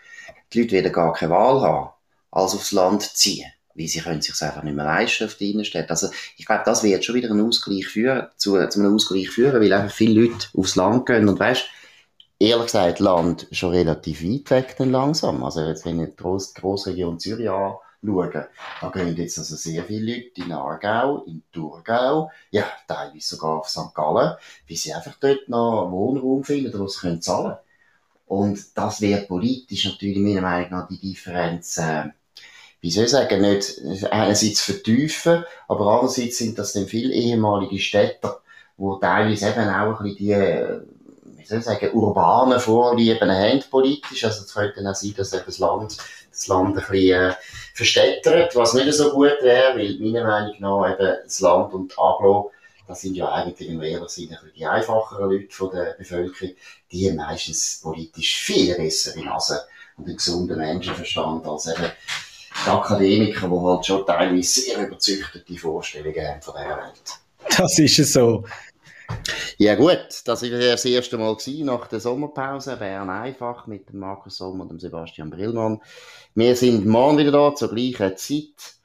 die 0.53 0.61
Leute 0.61 0.71
werden 0.71 0.93
gar 0.93 1.13
keine 1.13 1.31
Wahl 1.31 1.61
haben, 1.61 1.89
als 2.31 2.55
aufs 2.55 2.71
Land 2.71 3.03
ziehen. 3.03 3.51
Weil 3.75 3.87
sie 3.87 3.99
können 3.99 4.21
sich 4.21 4.41
einfach 4.41 4.63
nicht 4.63 4.75
mehr 4.75 4.85
leisten 4.85 5.25
auf 5.25 5.35
die 5.35 5.51
Innenstädte. 5.51 5.89
Also, 5.89 6.07
ich 6.37 6.45
glaube, 6.45 6.63
das 6.65 6.83
wird 6.83 7.03
schon 7.03 7.15
wieder 7.15 7.29
einen 7.29 7.45
Ausgleich 7.45 7.87
führen, 7.87 8.27
zu, 8.37 8.51
zu 8.67 8.79
einem 8.79 8.95
Ausgleich 8.95 9.29
führen, 9.29 9.61
weil 9.61 9.73
einfach 9.73 9.93
viele 9.93 10.21
Leute 10.21 10.47
aufs 10.55 10.75
Land 10.75 11.05
gehen 11.05 11.27
und 11.27 11.39
weißt, 11.39 11.65
ehrlich 12.39 12.65
gesagt, 12.65 12.99
Land 12.99 13.47
schon 13.51 13.71
relativ 13.71 14.23
weit 14.23 14.49
weg 14.51 14.75
dann 14.77 14.91
langsam. 14.91 15.43
Also 15.43 15.61
jetzt, 15.61 15.85
wenn 15.85 16.01
ich 16.01 16.09
die 16.11 16.15
Gross 16.15 16.53
Grossregion 16.53 17.19
Zürich 17.19 17.49
anschaue, 17.49 18.47
da 18.81 18.89
gehen 18.89 19.15
jetzt 19.15 19.39
also 19.39 19.55
sehr 19.55 19.83
viele 19.83 20.13
Leute 20.15 20.41
in 20.41 20.51
Aargau, 20.51 21.23
in 21.25 21.43
Thurgau, 21.51 22.31
ja, 22.51 22.65
teilweise 22.87 23.35
sogar 23.35 23.59
auf 23.59 23.69
St. 23.69 23.93
Gallen, 23.93 24.35
weil 24.67 24.77
sie 24.77 24.93
einfach 24.93 25.15
dort 25.19 25.47
noch 25.49 25.91
Wohnraum 25.91 26.43
finden, 26.43 26.77
wo 26.77 26.87
sie 26.87 26.99
können 26.99 27.21
zahlen 27.21 27.57
Und 28.27 28.77
das 28.77 29.01
wird 29.01 29.27
politisch 29.27 29.85
natürlich 29.85 30.17
meiner 30.17 30.41
Meinung 30.41 30.71
nach 30.71 30.87
die 30.87 30.99
Differenz, 30.99 31.77
äh, 31.77 32.05
wie 32.85 32.91
soll 32.91 33.05
ich 33.05 33.09
sagen, 33.09 33.41
nicht 33.41 33.81
einerseits 34.11 34.61
vertiefen, 34.61 35.43
aber 35.67 35.87
andererseits 35.87 36.37
sind 36.37 36.59
das 36.59 36.73
dann 36.73 36.85
viele 36.85 37.11
ehemalige 37.15 37.79
Städter, 37.79 38.41
wo 38.77 38.97
teilweise 38.97 39.49
eben 39.49 39.67
auch 39.67 39.99
ein 40.01 40.03
bisschen 40.03 40.17
die 40.17 40.85
wie 41.39 41.45
soll 41.47 41.59
ich 41.59 41.65
sagen, 41.65 41.93
urbanen 41.93 42.59
Vorlieben 42.59 43.31
haben 43.31 43.63
politisch. 43.71 44.23
Also 44.23 44.43
es 44.43 44.53
könnte 44.53 44.75
dann 44.77 44.87
auch 44.91 44.95
sein, 44.95 45.15
dass 45.17 45.31
das 45.31 45.57
Land, 45.57 45.97
das 46.31 46.47
Land 46.47 46.69
ein 46.69 46.73
bisschen 46.75 47.29
äh, 47.31 47.33
verstädtert, 47.73 48.55
was 48.55 48.75
nicht 48.75 48.93
so 48.93 49.11
gut 49.11 49.37
wäre, 49.41 49.75
weil 49.75 49.97
meiner 49.99 50.27
Meinung 50.27 50.55
nach 50.59 50.93
eben 50.93 51.17
das 51.23 51.39
Land 51.39 51.73
und 51.73 51.91
die 51.91 51.97
Aglo, 51.97 52.51
das 52.87 53.01
sind 53.01 53.15
ja 53.15 53.31
eigentlich 53.31 53.67
im 53.67 53.81
ehrlich 53.81 54.09
sein, 54.09 54.37
die 54.55 54.65
einfacheren 54.65 55.31
Leute 55.31 55.49
von 55.49 55.71
der 55.71 55.95
Bevölkerung, 55.97 56.53
die 56.91 57.11
meistens 57.11 57.79
politisch 57.81 58.37
viel 58.41 58.75
bessere 58.75 59.23
Nase 59.23 59.65
und 59.97 60.05
einen 60.05 60.17
gesunden 60.17 60.57
Menschenverstand 60.59 61.47
als 61.47 61.65
eben 61.65 61.91
die 62.63 62.69
Akademiker, 62.69 63.47
die 63.49 63.59
halt 63.59 63.85
schon 63.85 64.05
teilweise 64.05 64.61
sehr 64.61 64.87
überzüchtete 64.87 65.57
Vorstellungen 65.57 66.27
haben 66.27 66.41
von 66.41 66.53
dieser 66.57 66.77
Welt. 66.77 67.19
Das 67.57 67.79
ist 67.79 67.99
es 67.99 68.13
so. 68.13 68.43
Ja 69.57 69.75
gut, 69.75 70.07
das 70.25 70.41
war 70.43 70.49
das 70.49 70.85
erste 70.85 71.17
Mal 71.17 71.37
nach 71.63 71.87
der 71.87 71.99
Sommerpause. 71.99 72.77
Bern 72.77 73.09
einfach 73.09 73.67
mit 73.67 73.89
dem 73.89 73.99
Markus 73.99 74.37
Sommer 74.37 74.63
und 74.63 74.71
dem 74.71 74.79
Sebastian 74.79 75.29
Brillmann. 75.29 75.81
Wir 76.33 76.55
sind 76.55 76.85
morgen 76.85 77.17
wieder 77.17 77.31
da 77.31 77.53
zur 77.55 77.69
gleichen 77.73 78.17
Zeit. 78.17 78.75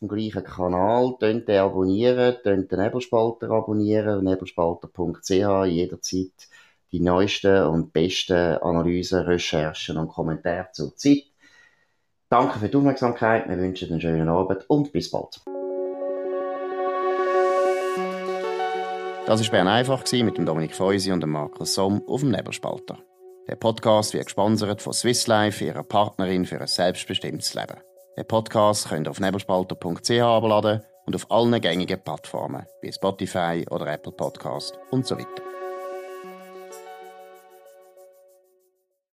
dem 0.00 0.08
gleichen 0.08 0.44
Kanal. 0.44 1.16
Tönt 1.20 1.48
den 1.48 1.60
abonnieren, 1.60 2.36
tönt 2.42 2.70
den 2.70 2.80
Nebelspalter 2.80 3.50
abonnieren, 3.50 4.24
nebelspalter.ch 4.24 5.30
jederzeit 5.66 6.48
die 6.92 7.00
neuesten 7.00 7.64
und 7.68 7.92
besten 7.92 8.58
Analysen, 8.58 9.20
Recherchen 9.20 9.96
und 9.96 10.08
Kommentare 10.08 10.68
zur 10.72 10.94
Zeit. 10.96 11.31
Danke 12.32 12.58
für 12.58 12.68
die 12.70 12.76
Aufmerksamkeit, 12.78 13.46
wir 13.46 13.58
wünschen 13.58 13.90
einen 13.90 14.00
schönen 14.00 14.30
Abend 14.30 14.64
und 14.70 14.90
bis 14.90 15.10
bald. 15.10 15.38
Das 19.26 19.42
war 19.42 19.50
Bern 19.50 19.68
einfach 19.68 20.02
mit 20.10 20.38
dem 20.38 20.46
Dominik 20.46 20.74
Feusi 20.74 21.12
und 21.12 21.20
dem 21.20 21.28
Markus 21.28 21.74
Somm 21.74 22.02
auf 22.08 22.20
dem 22.20 22.30
Nebelspalter. 22.30 22.96
Der 23.48 23.56
Podcast 23.56 24.14
wird 24.14 24.24
gesponsert 24.24 24.80
von 24.80 24.94
Swiss 24.94 25.26
Life, 25.26 25.62
ihrer 25.62 25.82
Partnerin 25.82 26.46
für 26.46 26.58
ein 26.58 26.66
selbstbestimmtes 26.66 27.52
Leben. 27.52 27.76
Den 28.16 28.26
Podcast 28.26 28.88
könnt 28.88 29.08
ihr 29.08 29.10
auf 29.10 29.20
nebelspalter.ch 29.20 30.10
abladen 30.22 30.80
und 31.04 31.14
auf 31.14 31.30
allen 31.30 31.60
gängigen 31.60 32.00
Plattformen 32.02 32.64
wie 32.80 32.90
Spotify 32.90 33.66
oder 33.70 33.88
Apple 33.88 34.12
Podcast 34.12 34.78
und 34.90 35.06
so 35.06 35.18
weiter. 35.18 35.42